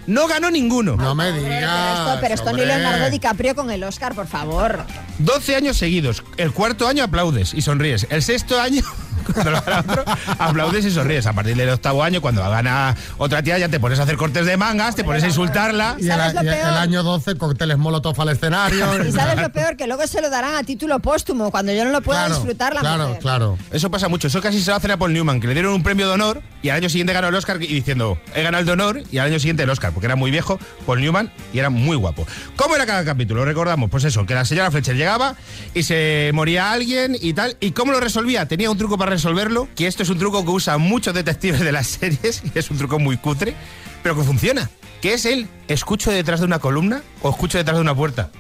No 0.07 0.27
ganó 0.27 0.51
ninguno. 0.51 0.97
No 0.97 1.15
me 1.15 1.31
Pero 1.33 1.45
digas. 1.45 1.99
esto, 1.99 2.19
pero 2.21 2.35
esto 2.35 2.53
ni. 2.53 2.65
Leonardo 2.65 3.11
DiCaprio 3.11 3.55
con 3.55 3.71
el 3.71 3.83
Oscar, 3.85 4.15
por 4.15 4.27
favor. 4.27 4.85
12 5.19 5.57
años 5.57 5.77
seguidos. 5.77 6.23
El 6.37 6.53
cuarto 6.53 6.87
año 6.89 7.05
aplaudes 7.05 7.55
y 7.55 7.63
sonríes. 7.63 8.07
El 8.11 8.23
sexto 8.23 8.61
año, 8.61 8.83
cuando 9.25 9.51
lo 9.51 9.61
gana 9.63 9.81
otro, 9.81 10.05
aplaudes 10.39 10.85
y 10.85 10.91
sonríes. 10.91 11.27
A 11.27 11.33
partir 11.33 11.57
del 11.57 11.69
octavo 11.71 12.03
año, 12.03 12.21
cuando 12.21 12.43
gana 12.49 12.95
otra 13.19 13.43
tía, 13.43 13.59
ya 13.59 13.69
te 13.69 13.81
pones 13.81 13.99
a 14.01 14.05
hacer 14.05 14.17
cortes 14.17 14.47
de 14.47 14.57
mangas, 14.57 14.95
te 14.97 15.05
pones 15.05 15.23
a 15.23 15.27
insultarla. 15.27 15.97
Y 15.99 16.03
el, 16.03 16.09
¿Sabes 16.09 16.35
lo 16.35 16.43
y 16.45 16.49
el 16.49 16.65
año 16.65 17.03
12, 17.03 17.37
cócteles 17.37 17.79
molotov 17.79 18.21
al 18.21 18.31
escenario. 18.31 18.87
Y 19.09 19.13
sabes 19.13 19.41
lo 19.41 19.51
peor, 19.51 19.77
que 19.77 19.87
luego 19.87 20.07
se 20.07 20.21
lo 20.21 20.31
darán 20.31 20.55
a 20.57 20.63
título 20.63 20.99
póstumo, 21.01 21.51
cuando 21.51 21.73
yo 21.73 21.85
no 21.85 21.91
lo 21.91 22.01
pueda 22.03 22.21
Claro, 22.27 22.35
disfrutar 22.35 22.75
la 22.75 22.81
claro, 22.81 23.07
mujer. 23.09 23.21
claro. 23.23 23.59
Eso 23.71 23.91
pasa 23.91 24.09
mucho. 24.09 24.29
Eso 24.29 24.41
casi 24.41 24.61
se 24.61 24.71
lo 24.71 24.77
hacen 24.77 24.91
a 24.91 24.97
Paul 24.99 25.13
Newman, 25.13 25.41
que 25.41 25.47
le 25.47 25.55
dieron 25.55 25.73
un 25.73 25.83
premio 25.83 26.07
de 26.07 26.15
honor 26.15 26.43
y 26.63 26.69
al 26.69 26.77
año 26.77 26.89
siguiente 26.89 27.13
ganó 27.13 27.29
el 27.29 27.35
Oscar 27.35 27.63
y 27.63 27.67
diciendo, 27.67 28.19
he 28.35 28.43
ganado 28.43 28.61
el 28.61 28.67
de 28.67 28.73
honor 28.73 29.03
y 29.11 29.19
al 29.19 29.29
año 29.29 29.39
siguiente 29.39 29.63
el 29.63 29.71
Oscar, 29.71 29.93
porque 29.93 30.07
era 30.07 30.17
muy 30.17 30.31
viejo, 30.31 30.59
Paul 30.87 31.01
Newman, 31.01 31.33
y 31.53 31.59
era 31.59 31.71
muy 31.71 31.97
guapo. 31.97 32.27
¿Cómo 32.57 32.77
era 32.77 32.85
cada 32.87 33.05
capítulo? 33.05 33.45
Recordamos, 33.45 33.91
pues 33.91 34.05
eso, 34.05 34.27
que 34.27 34.35
la 34.35 34.45
señora 34.45 34.71
Fletcher 34.71 34.97
llegaba 34.97 35.35
y 35.75 35.83
se 35.83 36.31
moría 36.35 36.71
alguien 36.73 37.17
y 37.21 37.33
tal. 37.33 37.57
¿Y 37.61 37.71
cómo 37.73 37.93
lo 37.93 38.01
resolvía? 38.01 38.47
Tenía 38.47 38.71
un 38.71 38.77
truco 38.79 38.99
para 38.99 39.10
resolverlo, 39.11 39.69
que 39.77 39.87
esto 39.87 40.03
es 40.03 40.09
un 40.09 40.19
truco 40.19 40.45
que 40.45 40.51
usan 40.51 40.81
muchos 40.81 41.15
detectives 41.15 41.61
de 41.61 41.73
las 41.73 41.87
series, 41.87 42.43
y 42.55 42.59
es 42.59 42.71
un 42.71 42.79
truco 42.79 42.99
muy 42.99 43.17
cutre, 43.17 43.55
pero 44.03 44.17
que 44.17 44.23
funciona. 44.23 44.71
Que 45.03 45.15
es 45.15 45.25
el 45.25 45.49
escucho 45.69 46.11
detrás 46.11 46.41
de 46.41 46.47
una 46.47 46.59
columna 46.59 47.03
o 47.23 47.31
escucho 47.31 47.59
detrás 47.59 47.77
de 47.77 47.83
una 47.83 47.95
puerta. 47.95 48.31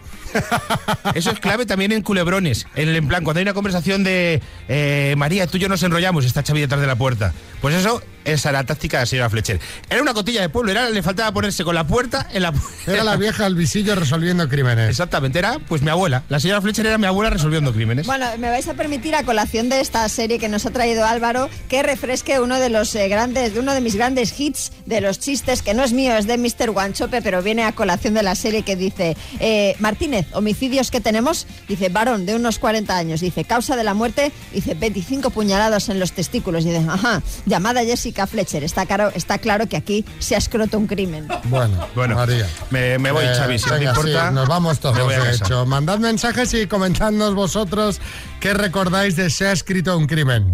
Eso 1.14 1.30
es 1.30 1.40
clave 1.40 1.66
también 1.66 1.92
en 1.92 2.02
culebrones. 2.02 2.66
En, 2.74 2.88
el, 2.88 2.96
en 2.96 3.09
plan, 3.09 3.24
cuando 3.24 3.38
hay 3.38 3.42
una 3.42 3.54
conversación 3.54 4.04
de 4.04 4.40
eh, 4.68 5.14
María, 5.16 5.46
tú 5.46 5.56
y 5.56 5.61
yo 5.61 5.68
nos 5.68 5.83
enrollamos, 5.83 6.24
está 6.24 6.42
Xavi 6.42 6.61
detrás 6.61 6.80
de 6.80 6.87
la 6.87 6.96
puerta. 6.96 7.33
Pues 7.61 7.74
eso, 7.74 8.02
esa 8.24 8.50
era 8.50 8.61
la 8.61 8.66
táctica 8.66 8.98
de 8.98 9.02
la 9.02 9.06
señora 9.06 9.30
Fletcher. 9.30 9.61
Era 9.88 10.02
una 10.02 10.14
cotilla 10.14 10.42
de 10.42 10.48
pueblo, 10.48 10.70
era, 10.70 10.90
le 10.90 11.02
faltaba 11.02 11.33
ponerse 11.33 11.64
con 11.64 11.74
la 11.74 11.87
puerta 11.87 12.26
en 12.33 12.42
la 12.42 12.52
Era 12.87 13.04
la 13.04 13.16
vieja 13.16 13.46
al 13.46 13.54
visillo 13.54 13.94
resolviendo 13.94 14.48
crímenes. 14.48 14.90
Exactamente, 14.90 15.38
era 15.38 15.59
pues 15.59 15.83
mi 15.83 15.90
abuela. 15.90 16.22
La 16.28 16.40
señora 16.40 16.61
Fletcher 16.61 16.87
era 16.87 16.98
mi 16.98 17.06
abuela 17.06 17.30
resolviendo 17.30 17.72
crímenes. 17.72 18.06
Bueno, 18.06 18.26
me 18.38 18.50
vais 18.50 18.68
a 18.68 18.74
permitir 18.74 19.14
a 19.14 19.22
colación 19.22 19.68
de 19.68 19.80
esta 19.80 20.09
serie 20.09 20.38
que 20.38 20.48
nos 20.48 20.66
ha 20.66 20.70
traído 20.70 21.04
Álvaro 21.04 21.48
que 21.68 21.83
refresque 21.83 22.40
uno 22.40 22.59
de 22.59 22.68
los 22.68 22.94
eh, 22.94 23.09
grandes, 23.09 23.56
uno 23.56 23.74
de 23.74 23.80
mis 23.80 23.96
grandes 23.96 24.38
hits 24.38 24.72
de 24.87 25.00
los 25.00 25.18
chistes 25.18 25.62
que 25.62 25.74
no 25.74 25.83
es 25.83 25.92
mío, 25.92 26.14
es 26.16 26.26
de 26.26 26.37
Mr. 26.37 26.70
Guanchope, 26.70 27.22
pero 27.22 27.42
viene 27.42 27.64
a 27.64 27.72
colación 27.72 28.14
de 28.14 28.22
la 28.22 28.35
serie 28.35 28.62
que 28.62 28.76
dice 28.76 29.16
eh, 29.38 29.76
Martínez, 29.78 30.26
homicidios 30.33 30.90
que 30.90 31.00
tenemos, 31.00 31.46
dice 31.68 31.88
varón 31.88 32.26
de 32.26 32.35
unos 32.35 32.59
40 32.59 32.96
años, 32.96 33.20
dice 33.20 33.44
causa 33.44 33.76
de 33.76 33.85
la 33.85 33.94
muerte, 33.94 34.33
dice 34.52 34.74
25 34.74 35.30
puñalados 35.30 35.88
en 35.88 35.98
los 35.98 36.12
testículos, 36.12 36.64
dice 36.64 36.85
ajá, 36.88 37.22
llamada 37.46 37.83
Jessica 37.85 38.10
Fletcher, 38.27 38.64
está 38.64 38.87
claro, 38.87 39.11
está 39.14 39.38
claro 39.38 39.66
que 39.68 39.77
aquí 39.77 40.05
se 40.18 40.35
ha 40.35 40.38
escroto 40.38 40.79
un 40.79 40.87
crimen. 40.87 41.29
Bueno, 41.44 41.87
Bueno, 41.94 42.14
María. 42.16 42.46
me, 42.70 42.99
me 42.99 43.11
voy, 43.12 43.25
Eh, 43.25 43.35
Xavi, 43.37 43.59
si 43.59 43.68
no 43.70 43.77
te 43.77 43.85
importa. 43.85 44.29
sí, 44.29 44.35
nos 44.35 44.49
vamos 44.49 44.79
todos, 44.81 44.96
me 44.96 45.03
voy 45.03 45.14
a 45.14 45.20
de 45.25 45.35
hecho. 45.37 45.64
Mandad 45.66 45.99
mensajes 45.99 46.53
y 46.55 46.66
comentadnos 46.66 47.35
vosotros 47.35 48.01
qué 48.40 48.55
recordáis 48.55 49.16
de 49.16 49.31
Se 49.31 49.46
ha 49.46 49.53
escrito 49.53 49.96
un 49.96 50.07
crimen. 50.07 50.51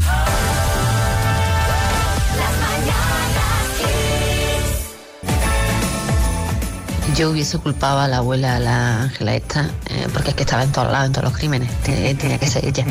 Yo 7.17 7.31
hubiese 7.31 7.57
culpado 7.59 8.01
a 8.01 8.09
la 8.09 8.19
abuela, 8.19 8.57
a 8.57 8.61
la 8.61 9.03
Ángela 9.05 9.35
esta, 9.35 9.71
eh, 9.89 10.07
porque 10.13 10.31
es 10.31 10.35
que 10.37 10.43
estaba 10.43 10.63
en 10.65 10.71
todos 10.73 10.93
lados, 10.93 11.07
en 11.07 11.13
todos 11.13 11.25
los 11.31 11.39
crímenes. 11.39 11.71
Te- 11.83 12.15
Tenía 12.15 12.37
que 12.39 12.47
ser 12.47 12.63
ella. 12.67 12.85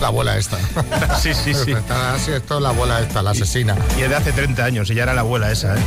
La 0.00 0.08
abuela 0.08 0.36
esta. 0.36 0.58
Sí, 1.22 1.32
sí, 1.32 1.54
sí. 1.54 1.72
Está 1.72 2.14
así, 2.14 2.32
esto 2.32 2.56
es 2.56 2.62
la 2.62 2.68
abuela 2.68 3.00
esta, 3.00 3.22
la 3.22 3.30
asesina. 3.30 3.74
Y 3.98 4.02
es 4.02 4.10
de 4.10 4.16
hace 4.16 4.32
30 4.32 4.62
años, 4.64 4.90
y 4.90 4.94
ya 4.94 5.04
era 5.04 5.14
la 5.14 5.22
abuela 5.22 5.50
esa, 5.50 5.74
¿eh? 5.74 5.78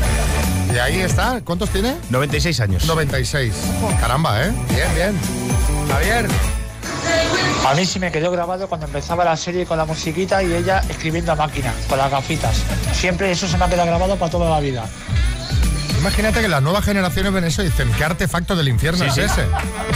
Y 0.73 0.77
ahí 0.79 0.99
está, 1.01 1.41
¿cuántos 1.43 1.69
tiene? 1.69 1.95
96 2.09 2.59
años. 2.59 2.85
96. 2.85 3.53
Caramba, 3.99 4.43
¿eh? 4.43 4.51
Bien, 4.69 4.87
bien. 4.95 5.19
Javier. 5.91 6.27
A 7.67 7.73
mí 7.75 7.85
sí 7.85 7.99
me 7.99 8.11
quedó 8.11 8.31
grabado 8.31 8.67
cuando 8.67 8.87
empezaba 8.87 9.23
la 9.23 9.37
serie 9.37 9.65
con 9.67 9.77
la 9.77 9.85
musiquita 9.85 10.41
y 10.41 10.53
ella 10.53 10.81
escribiendo 10.89 11.31
a 11.33 11.35
máquina, 11.35 11.71
con 11.87 11.97
las 11.99 12.09
gafitas. 12.09 12.55
Siempre 12.93 13.31
eso 13.31 13.47
se 13.47 13.57
me 13.57 13.65
ha 13.65 13.69
quedado 13.69 13.87
grabado 13.87 14.15
para 14.15 14.31
toda 14.31 14.49
la 14.49 14.59
vida. 14.59 14.85
Imagínate 16.07 16.39
que 16.39 16.47
las 16.47 16.63
nuevas 16.63 16.85
generaciones 16.85 17.33
ven 17.33 17.43
eso 17.43 17.61
y 17.63 17.65
dicen, 17.65 17.91
¿qué 17.97 18.05
artefacto 18.05 18.55
del 18.55 18.69
infierno 18.69 18.99
Sí, 18.99 19.05
es 19.09 19.13
sí. 19.13 19.21
ese? 19.21 19.43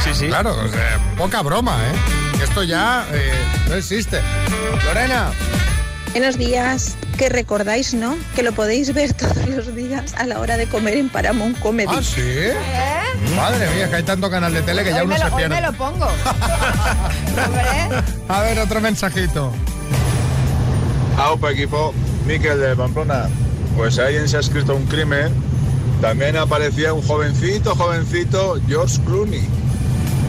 Sí, 0.04 0.10
sí. 0.14 0.28
Claro, 0.28 0.54
o 0.62 0.68
sea, 0.68 1.00
poca 1.18 1.42
broma, 1.42 1.78
¿eh? 1.88 1.94
Que 2.38 2.44
Esto 2.44 2.64
ya 2.64 3.06
eh, 3.14 3.32
no 3.70 3.76
existe. 3.76 4.20
Lorena. 4.86 5.32
Buenos 6.12 6.38
días. 6.38 6.98
Que 7.18 7.30
recordáis, 7.30 7.94
¿no? 7.94 8.18
Que 8.36 8.44
lo 8.44 8.52
podéis 8.52 8.94
ver 8.94 9.14
todos 9.14 9.48
los 9.48 9.74
días 9.74 10.14
a 10.18 10.26
la 10.26 10.42
hora 10.42 10.58
de 10.58 10.68
comer 10.68 10.98
en 10.98 11.08
Paramount 11.08 11.58
Comedy. 11.60 11.94
¿Ah, 11.96 12.02
sí? 12.04 12.50
Madre 13.38 13.70
mía, 13.74 13.90
que 13.90 13.96
hay 13.96 14.04
tanto 14.04 14.30
canal 14.30 14.54
de 14.54 14.64
tele 14.64 14.84
que 14.84 14.90
ya 14.90 15.06
uno 15.06 15.14
me, 15.14 15.18
se 15.18 15.24
lo, 15.24 15.30
hoy 15.34 15.44
me 15.44 15.48
pierde. 15.48 15.62
lo 15.66 15.74
pongo. 15.78 16.08
A 18.28 18.42
ver, 18.42 18.60
otro 18.60 18.82
mensajito. 18.82 19.54
Aupa 21.18 21.52
equipo, 21.52 21.94
Miquel 22.26 22.60
de 22.60 22.76
Pamplona. 22.76 23.30
Pues 23.78 23.98
ahí 23.98 24.28
se 24.28 24.36
ha 24.36 24.42
escrito 24.42 24.76
un 24.76 24.86
crimen. 24.88 25.50
También 26.02 26.36
aparecía 26.36 26.94
un 26.94 27.02
jovencito, 27.04 27.76
jovencito, 27.76 28.60
George 28.68 28.98
Clooney, 29.06 29.44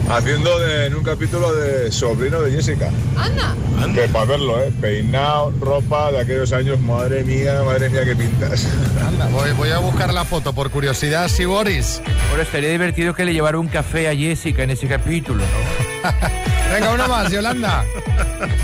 haciendo 0.09 0.59
de- 0.59 0.85
en 0.85 0.95
un 0.95 1.03
capítulo 1.03 1.51
de 1.53 1.91
sobrino 1.91 2.41
de 2.41 2.51
Jessica. 2.51 2.91
Anda. 3.17 3.55
Que 3.93 4.07
para 4.07 4.25
verlo, 4.25 4.59
¿eh? 4.61 4.71
Peinado, 4.79 5.51
ropa 5.59 6.11
de 6.11 6.19
aquellos 6.21 6.53
años, 6.53 6.79
madre 6.79 7.23
mía, 7.23 7.61
madre 7.65 7.89
mía, 7.89 8.05
qué 8.05 8.15
pintas. 8.15 8.67
Anda, 9.05 9.27
voy, 9.29 9.51
voy 9.57 9.69
a 9.71 9.79
buscar 9.79 10.13
la 10.13 10.23
foto 10.25 10.53
por 10.53 10.69
curiosidad, 10.69 11.27
sí, 11.27 11.45
Boris. 11.45 12.01
Bueno, 12.29 12.43
estaría 12.43 12.69
divertido 12.69 13.13
que 13.15 13.25
le 13.25 13.33
llevara 13.33 13.57
un 13.59 13.67
café 13.67 14.07
a 14.07 14.15
Jessica 14.15 14.63
en 14.63 14.69
ese 14.71 14.87
capítulo, 14.87 15.43
¿no? 15.43 16.09
Venga, 16.73 16.93
uno 16.93 17.07
más, 17.07 17.31
Yolanda. 17.31 17.83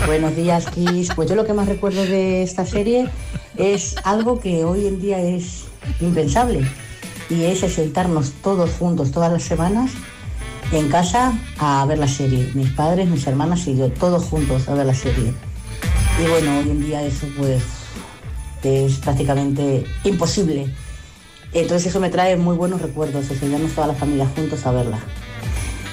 Buenos 0.06 0.34
días, 0.36 0.66
Kiss. 0.66 1.10
Pues 1.14 1.28
yo 1.28 1.34
lo 1.34 1.44
que 1.44 1.52
más 1.54 1.68
recuerdo 1.68 2.04
de 2.04 2.42
esta 2.42 2.64
serie 2.64 3.08
es 3.56 3.96
algo 4.04 4.40
que 4.40 4.64
hoy 4.64 4.86
en 4.86 5.00
día 5.00 5.20
es 5.20 5.64
impensable 6.00 6.66
y 7.30 7.44
es 7.44 7.62
el 7.62 7.70
sentarnos 7.70 8.32
todos 8.42 8.70
juntos 8.72 9.12
todas 9.12 9.32
las 9.32 9.44
semanas 9.44 9.92
en 10.72 10.88
casa 10.88 11.32
a 11.58 11.84
ver 11.86 11.98
la 11.98 12.08
serie. 12.08 12.50
Mis 12.54 12.70
padres, 12.70 13.08
mis 13.08 13.26
hermanas 13.26 13.66
y 13.66 13.76
yo, 13.76 13.90
todos 13.90 14.24
juntos 14.24 14.68
a 14.68 14.74
ver 14.74 14.86
la 14.86 14.94
serie. 14.94 15.32
Y 16.22 16.28
bueno, 16.28 16.58
hoy 16.58 16.70
en 16.70 16.80
día 16.80 17.02
eso 17.02 17.26
pues 17.38 17.62
es 18.62 18.98
prácticamente 18.98 19.84
imposible. 20.04 20.74
Entonces 21.52 21.88
eso 21.88 22.00
me 22.00 22.10
trae 22.10 22.36
muy 22.36 22.56
buenos 22.56 22.82
recuerdos, 22.82 23.26
sentarnos 23.26 23.72
toda 23.72 23.88
la 23.88 23.94
familia 23.94 24.28
juntos 24.36 24.66
a 24.66 24.72
verla. 24.72 24.98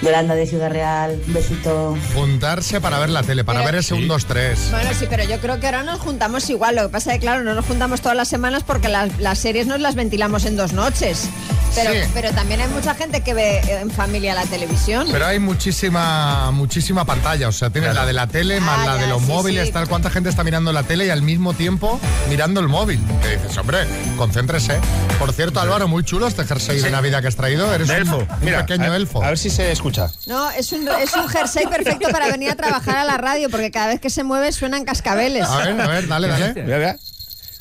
Yolanda 0.02 0.36
de 0.36 0.46
Ciudad 0.46 0.70
Real, 0.70 1.20
un 1.28 1.34
besito. 1.34 1.98
Juntarse 2.14 2.80
para 2.80 3.00
ver 3.00 3.10
la 3.10 3.24
tele, 3.24 3.44
para 3.44 3.60
Pero- 3.60 3.72
ver 3.72 3.80
ese 3.80 3.94
1, 3.96 4.06
2, 4.08 4.26
3. 4.26 4.72
Bueno, 4.72 4.90
sí, 4.98 5.06
pero 5.10 5.24
yo 5.24 5.40
creo 5.40 5.60
que 5.60 5.66
ahora 5.66 5.84
nos 5.84 6.00
juntamos 6.00 6.50
igual. 6.50 6.76
Lo 6.76 6.84
que 6.84 6.90
pasa 6.90 7.12
es 7.12 7.16
que, 7.16 7.22
claro, 7.22 7.44
no 7.44 7.56
nos 7.56 7.66
juntamos 7.66 8.02
todas 8.02 8.16
las 8.16 8.28
semanas 8.28 8.64
porque 8.64 8.90
las, 8.90 9.18
las 9.20 9.40
series 9.40 9.66
nos 9.68 9.80
las 9.80 9.96
ventilamos 9.96 10.46
en 10.46 10.56
dos 10.56 10.74
noches. 10.74 11.30
Pero, 11.78 11.92
Sí. 11.94 12.10
pero 12.14 12.32
también 12.34 12.60
hay 12.62 12.68
mucha 12.70 12.96
gente 12.96 13.22
que 13.22 13.34
ve 13.34 13.60
en 13.80 13.92
familia 13.92 14.34
la 14.34 14.44
televisión. 14.46 15.08
Pero 15.12 15.26
hay 15.28 15.40
muchísima 15.40 16.50
muchísima 16.52 17.06
pantalla, 17.06 17.48
o 17.48 17.52
sea, 17.52 17.70
tienes 17.70 17.94
la 17.94 18.06
de 18.06 18.14
la 18.14 18.28
tele 18.28 18.60
más 18.60 18.80
Ah, 18.80 18.86
la 18.86 18.96
de 18.98 19.08
los 19.08 19.22
sí, 19.22 19.28
móviles, 19.28 19.68
sí. 19.68 19.72
tal, 19.74 19.88
cuánta 19.88 20.10
gente 20.10 20.30
está 20.30 20.44
mirando 20.44 20.74
la 20.74 20.84
tele 20.84 21.06
y 21.06 21.10
al 21.10 21.22
mismo 21.22 21.54
tiempo 21.54 22.00
mirando 22.30 22.60
el 22.60 22.68
móvil. 22.68 23.00
Que 23.22 23.38
dices, 23.38 23.58
hombre, 23.58 23.86
concéntrese. 24.18 24.80
Por 25.20 25.32
cierto, 25.34 25.60
Álvaro, 25.60 25.88
muy 25.88 26.04
chulo 26.04 26.28
este 26.28 26.44
jersey 26.46 26.80
de 26.80 26.90
Navidad 26.90 27.22
que 27.22 27.28
has 27.28 27.36
traído. 27.36 27.74
Eres 27.74 27.88
De 27.88 27.94
un, 27.96 28.00
elfo. 28.02 28.18
un 28.18 28.28
Mira, 28.42 28.66
pequeño 28.66 28.92
a- 28.92 28.96
elfo. 28.96 29.24
A 29.24 29.30
ver 29.30 29.38
si 29.38 29.50
se 29.50 29.72
escucha. 29.72 30.10
No, 30.26 30.50
es 30.52 30.72
un, 30.72 30.88
es 30.88 31.14
un 31.14 31.28
jersey 31.28 31.68
perfecto 31.68 32.10
para 32.10 32.28
venir 32.28 32.50
a 32.50 32.56
trabajar 32.56 32.98
a 32.98 33.04
la 33.06 33.18
radio 33.18 33.50
porque 33.50 33.72
cada 33.72 33.88
vez 33.88 34.00
que 34.02 34.10
se 34.10 34.24
mueve 34.24 34.52
suenan 34.52 34.84
cascabeles. 34.84 35.46
A 35.48 35.58
ver, 35.58 35.82
a 35.82 35.88
ver, 35.88 36.08
dale, 36.08 36.28
dale. 36.28 36.54
Mira, 36.64 36.78
mira. 36.78 36.98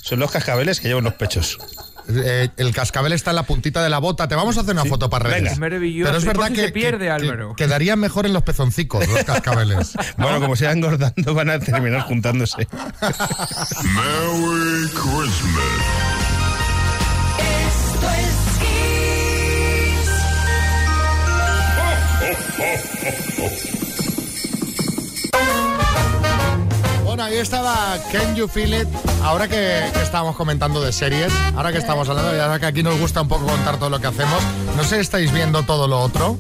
Son 0.02 0.18
los 0.20 0.30
cascabeles 0.30 0.80
que 0.80 0.88
llevan 0.88 1.04
los 1.04 1.14
pechos. 1.14 1.58
Eh, 2.08 2.48
el 2.56 2.72
cascabel 2.72 3.12
está 3.12 3.30
en 3.30 3.36
la 3.36 3.42
puntita 3.44 3.82
de 3.82 3.90
la 3.90 3.98
bota. 3.98 4.28
Te 4.28 4.34
vamos 4.34 4.56
a 4.56 4.60
hacer 4.60 4.72
una 4.74 4.84
foto 4.84 5.10
para 5.10 5.24
redes. 5.24 5.38
venga. 5.42 5.52
Es 5.52 5.58
maravilloso. 5.58 6.06
Pero 6.08 6.18
es 6.18 6.24
¿Y 6.24 6.26
por 6.26 6.36
verdad 6.36 6.52
que, 6.54 6.60
se 6.66 6.72
pierde, 6.72 7.08
que- 7.20 7.28
que 7.28 7.54
quedarían 7.56 7.98
mejor 7.98 8.26
en 8.26 8.32
los 8.32 8.42
pezoncicos 8.42 9.06
los 9.08 9.24
cascabeles. 9.24 9.92
Bueno, 10.16 10.40
como 10.40 10.56
se 10.56 10.66
van 10.66 10.78
engordando, 10.78 11.34
van 11.34 11.50
a 11.50 11.58
terminar 11.58 12.02
juntándose. 12.02 12.66
Merry 13.82 14.88
Christmas. 14.90 16.15
Ahí 27.36 27.42
estaba 27.42 27.98
Can 28.12 28.34
You 28.34 28.48
Feel 28.48 28.72
It. 28.74 28.88
Ahora 29.22 29.46
que, 29.48 29.82
que 29.92 30.02
estábamos 30.02 30.36
comentando 30.36 30.80
de 30.80 30.92
series, 30.92 31.32
ahora 31.54 31.70
que 31.72 31.78
estamos 31.78 32.08
hablando, 32.08 32.34
y 32.34 32.38
ahora 32.40 32.58
que 32.58 32.66
aquí 32.66 32.82
nos 32.82 32.98
gusta 32.98 33.20
un 33.22 33.28
poco 33.28 33.46
contar 33.46 33.76
todo 33.78 33.90
lo 33.90 34.00
que 34.00 34.06
hacemos, 34.06 34.42
no 34.76 34.82
sé 34.84 34.96
si 34.96 35.00
estáis 35.02 35.32
viendo 35.32 35.62
todo 35.64 35.86
lo 35.86 36.00
otro, 36.00 36.38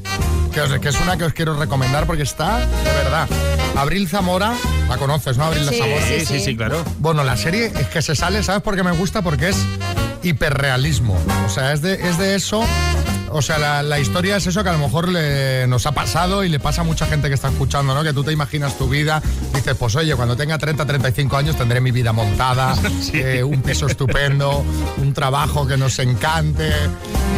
que, 0.52 0.60
os- 0.62 0.78
que 0.80 0.88
es 0.88 1.00
una 1.00 1.16
que 1.18 1.24
os 1.24 1.32
quiero 1.34 1.54
recomendar 1.54 2.06
porque 2.06 2.22
está 2.22 2.58
de 2.58 2.92
verdad. 3.04 3.28
Abril 3.76 4.08
Zamora, 4.08 4.54
la 4.88 4.96
conoces, 4.96 5.36
¿no? 5.36 5.44
Abril 5.44 5.68
Sí, 5.68 5.78
Zamora. 5.78 6.06
sí, 6.06 6.24
sí, 6.24 6.40
sí, 6.40 6.56
claro. 6.56 6.82
Bueno, 6.98 7.24
la 7.24 7.36
serie 7.36 7.66
es 7.78 7.88
que 7.88 8.00
se 8.00 8.16
sale, 8.16 8.42
¿sabes 8.42 8.62
por 8.62 8.74
qué 8.74 8.82
me 8.82 8.92
gusta? 8.92 9.20
Porque 9.20 9.50
es 9.50 9.56
hiperrealismo. 10.22 11.18
O 11.44 11.50
sea, 11.50 11.72
es 11.74 11.82
de, 11.82 11.94
es 12.08 12.16
de 12.18 12.34
eso. 12.36 12.64
O 13.36 13.42
sea, 13.42 13.58
la, 13.58 13.82
la 13.82 14.00
historia 14.00 14.36
es 14.36 14.46
eso 14.46 14.62
que 14.62 14.70
a 14.70 14.72
lo 14.72 14.78
mejor 14.78 15.08
le- 15.08 15.66
nos 15.66 15.84
ha 15.86 15.92
pasado 15.92 16.42
y 16.42 16.48
le 16.48 16.58
pasa 16.58 16.80
a 16.80 16.84
mucha 16.84 17.06
gente 17.06 17.28
que 17.28 17.34
está 17.34 17.48
escuchando, 17.48 17.94
¿no? 17.94 18.02
Que 18.02 18.14
tú 18.14 18.24
te 18.24 18.32
imaginas 18.32 18.78
tu 18.78 18.88
vida, 18.88 19.22
dices, 19.54 19.74
pues 19.78 19.94
oye, 19.94 20.16
cuando 20.16 20.36
tenga 20.36 20.56
30, 20.56 20.86
35 20.86 21.36
años 21.36 21.56
tendré 21.56 21.80
mi 21.82 21.90
vida 21.90 22.12
montada, 22.14 22.74
eh, 23.12 23.44
un 23.44 23.60
piso 23.60 23.86
estupendo, 23.86 24.64
un 24.96 25.12
trabajo 25.12 25.66
que 25.66 25.76
nos 25.76 25.98
encante 25.98 26.68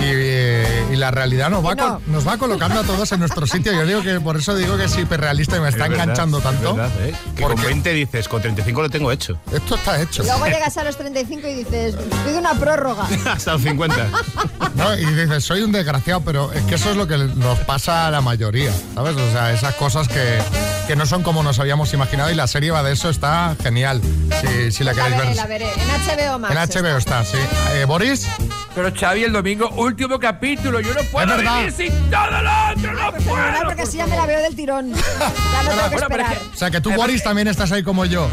y, 0.00 0.04
eh, 0.04 0.84
y 0.92 0.96
la 0.96 1.10
realidad 1.10 1.50
nos 1.50 1.66
va, 1.66 1.74
no. 1.74 2.00
nos 2.06 2.26
va 2.26 2.38
colocando 2.38 2.78
a 2.80 2.84
todos 2.84 3.10
en 3.12 3.18
nuestro 3.20 3.46
sitio. 3.46 3.72
Yo 3.72 3.84
digo 3.84 4.02
que 4.02 4.20
por 4.20 4.36
eso 4.36 4.54
digo 4.54 4.76
que 4.76 4.84
es 4.84 4.96
hiperrealista 4.96 5.56
y 5.56 5.60
me 5.60 5.68
está 5.68 5.84
Es 5.86 5.90
verdad, 5.90 6.04
enganchando 6.04 6.38
es 6.38 6.44
tanto. 6.44 6.74
verdad, 6.76 6.90
¿eh? 7.00 7.14
Que 7.34 7.42
con 7.42 7.52
porque 7.52 7.66
20 7.66 7.92
dices, 7.92 8.28
con 8.28 8.40
35 8.40 8.82
lo 8.82 8.88
tengo 8.90 9.10
hecho. 9.10 9.38
esto 9.52 9.74
está 9.74 10.00
hecho. 10.00 10.22
Luego 10.22 10.46
llegas 10.46 10.76
a 10.76 10.84
los 10.84 10.96
35 10.96 11.48
y 11.48 11.54
dices, 11.54 11.96
pide 12.24 12.38
una 12.38 12.54
prórroga. 12.54 13.08
Hasta 13.32 13.54
los 13.54 13.62
50. 13.62 13.96
¿no? 14.78 14.96
Y 14.96 15.04
dices, 15.04 15.44
soy 15.44 15.60
un 15.62 15.72
desgraciado, 15.72 16.20
pero 16.22 16.52
es 16.52 16.62
que 16.62 16.76
eso 16.76 16.90
es 16.90 16.96
lo 16.96 17.06
que 17.06 17.18
nos 17.18 17.58
pasa 17.60 18.06
a 18.06 18.10
la 18.10 18.20
mayoría, 18.20 18.72
¿sabes? 18.94 19.16
O 19.16 19.30
sea, 19.32 19.52
esas 19.52 19.74
cosas 19.74 20.08
que, 20.08 20.38
que 20.86 20.96
no 20.96 21.04
son 21.04 21.22
como 21.22 21.42
nos 21.42 21.58
habíamos 21.58 21.92
imaginado 21.92 22.30
y 22.30 22.34
la 22.34 22.46
serie 22.46 22.70
va 22.70 22.82
de 22.82 22.92
eso, 22.92 23.10
está 23.10 23.54
genial, 23.62 24.00
si, 24.40 24.72
si 24.72 24.84
la 24.84 24.92
La 24.94 25.02
queréis 25.04 25.16
veré, 25.18 25.28
ver. 25.28 25.36
la 25.36 25.46
veré. 25.46 25.66
En 25.72 26.28
HBO 26.28 26.38
Max. 26.38 26.54
En 26.74 26.82
HBO 26.82 26.96
está, 26.96 27.24
sí. 27.24 27.38
Eh, 27.74 27.84
Boris, 27.86 28.26
Pero 28.74 28.92
Xavi, 28.94 29.24
el 29.24 29.32
domingo, 29.32 29.68
último 29.70 30.18
capítulo. 30.20 30.80
Yo 30.80 30.94
no 30.94 31.02
puedo 31.10 31.26
verdad. 31.26 31.56
vivir 31.58 31.72
sin 31.72 32.10
todo 32.10 32.30
lo 32.30 32.50
otro. 32.72 32.92
No 32.92 33.12
Fenomenal, 33.12 33.22
puedo. 33.24 33.64
porque 33.66 33.82
así 33.82 33.96
ya 33.98 34.06
me 34.06 34.16
la 34.16 34.26
veo 34.26 34.40
del 34.40 34.54
tirón. 34.54 34.92
Ya 34.94 35.62
no 35.64 35.68
tengo 35.70 35.82
que 35.82 35.88
Bueno, 35.90 35.90
pero 35.90 35.96
es 35.96 36.02
esperar. 36.02 36.38
que- 36.38 36.54
o 36.54 36.56
sea, 36.56 36.70
que 36.70 36.80
tú, 36.80 36.92
Boris, 36.92 37.22
también 37.24 37.48
estás 37.48 37.72
ahí 37.72 37.82
como 37.82 38.04
yo. 38.04 38.28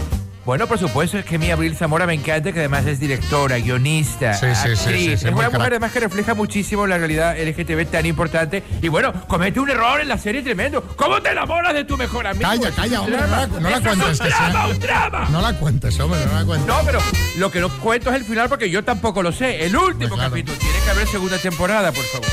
Bueno, 0.45 0.67
por 0.67 0.77
supuesto, 0.77 1.17
es 1.17 1.25
que 1.25 1.39
mi 1.39 1.49
Abril 1.49 1.75
Zamora 1.75 2.05
me 2.05 2.13
encanta, 2.13 2.51
que 2.51 2.59
además 2.59 2.85
es 2.85 2.99
directora, 2.99 3.57
guionista, 3.57 4.35
Sí, 4.35 4.45
sí, 4.45 4.53
sí, 4.53 4.69
actriz. 4.73 4.79
sí, 4.79 5.05
sí, 5.07 5.11
es 5.13 5.23
una 5.33 5.49
mujer 5.49 5.71
además 5.73 5.91
que 5.91 5.99
refleja 6.01 6.35
muchísimo 6.35 6.85
la 6.85 6.99
realidad 6.99 7.35
LGTB 7.35 7.87
tan 7.89 8.05
importante. 8.05 8.61
Y 8.79 8.87
bueno, 8.87 9.11
comete 9.27 9.59
un 9.59 9.71
error 9.71 9.99
en 10.01 10.07
la 10.07 10.19
serie 10.19 10.43
tremendo. 10.43 10.83
¿Cómo 10.95 11.19
te 11.19 11.31
enamoras 11.31 11.73
de 11.73 11.83
tu 11.83 11.97
mejor 11.97 12.27
amigo? 12.27 12.47
Calla, 12.47 12.69
calla, 12.71 13.01
hombre, 13.01 13.17
no 13.21 13.27
la, 13.27 13.47
no 13.47 13.69
la 13.71 13.81
cuentes. 13.81 14.19
Un 14.19 14.27
drama, 14.27 14.51
sea- 14.51 14.67
un 14.67 14.79
drama. 14.79 15.27
No 15.31 15.41
la 15.41 15.53
cuentes, 15.57 15.99
hombre, 15.99 16.19
no 16.27 16.33
la 16.39 16.45
cuentes. 16.45 16.67
No, 16.67 16.79
pero 16.85 16.99
lo 17.37 17.51
que 17.51 17.59
no 17.59 17.69
cuento 17.79 18.09
es 18.11 18.15
el 18.17 18.23
final 18.23 18.47
porque 18.47 18.69
yo 18.69 18.83
tampoco 18.83 19.23
lo 19.23 19.31
sé. 19.31 19.65
El 19.65 19.75
último 19.75 19.97
Pues 20.09 20.11
claro. 20.13 20.29
capítulo. 20.29 20.57
Tiene 20.59 20.77
que 20.85 20.91
haber 20.91 21.07
segunda 21.07 21.37
temporada, 21.39 21.91
por 21.91 22.03
favor. 22.03 22.27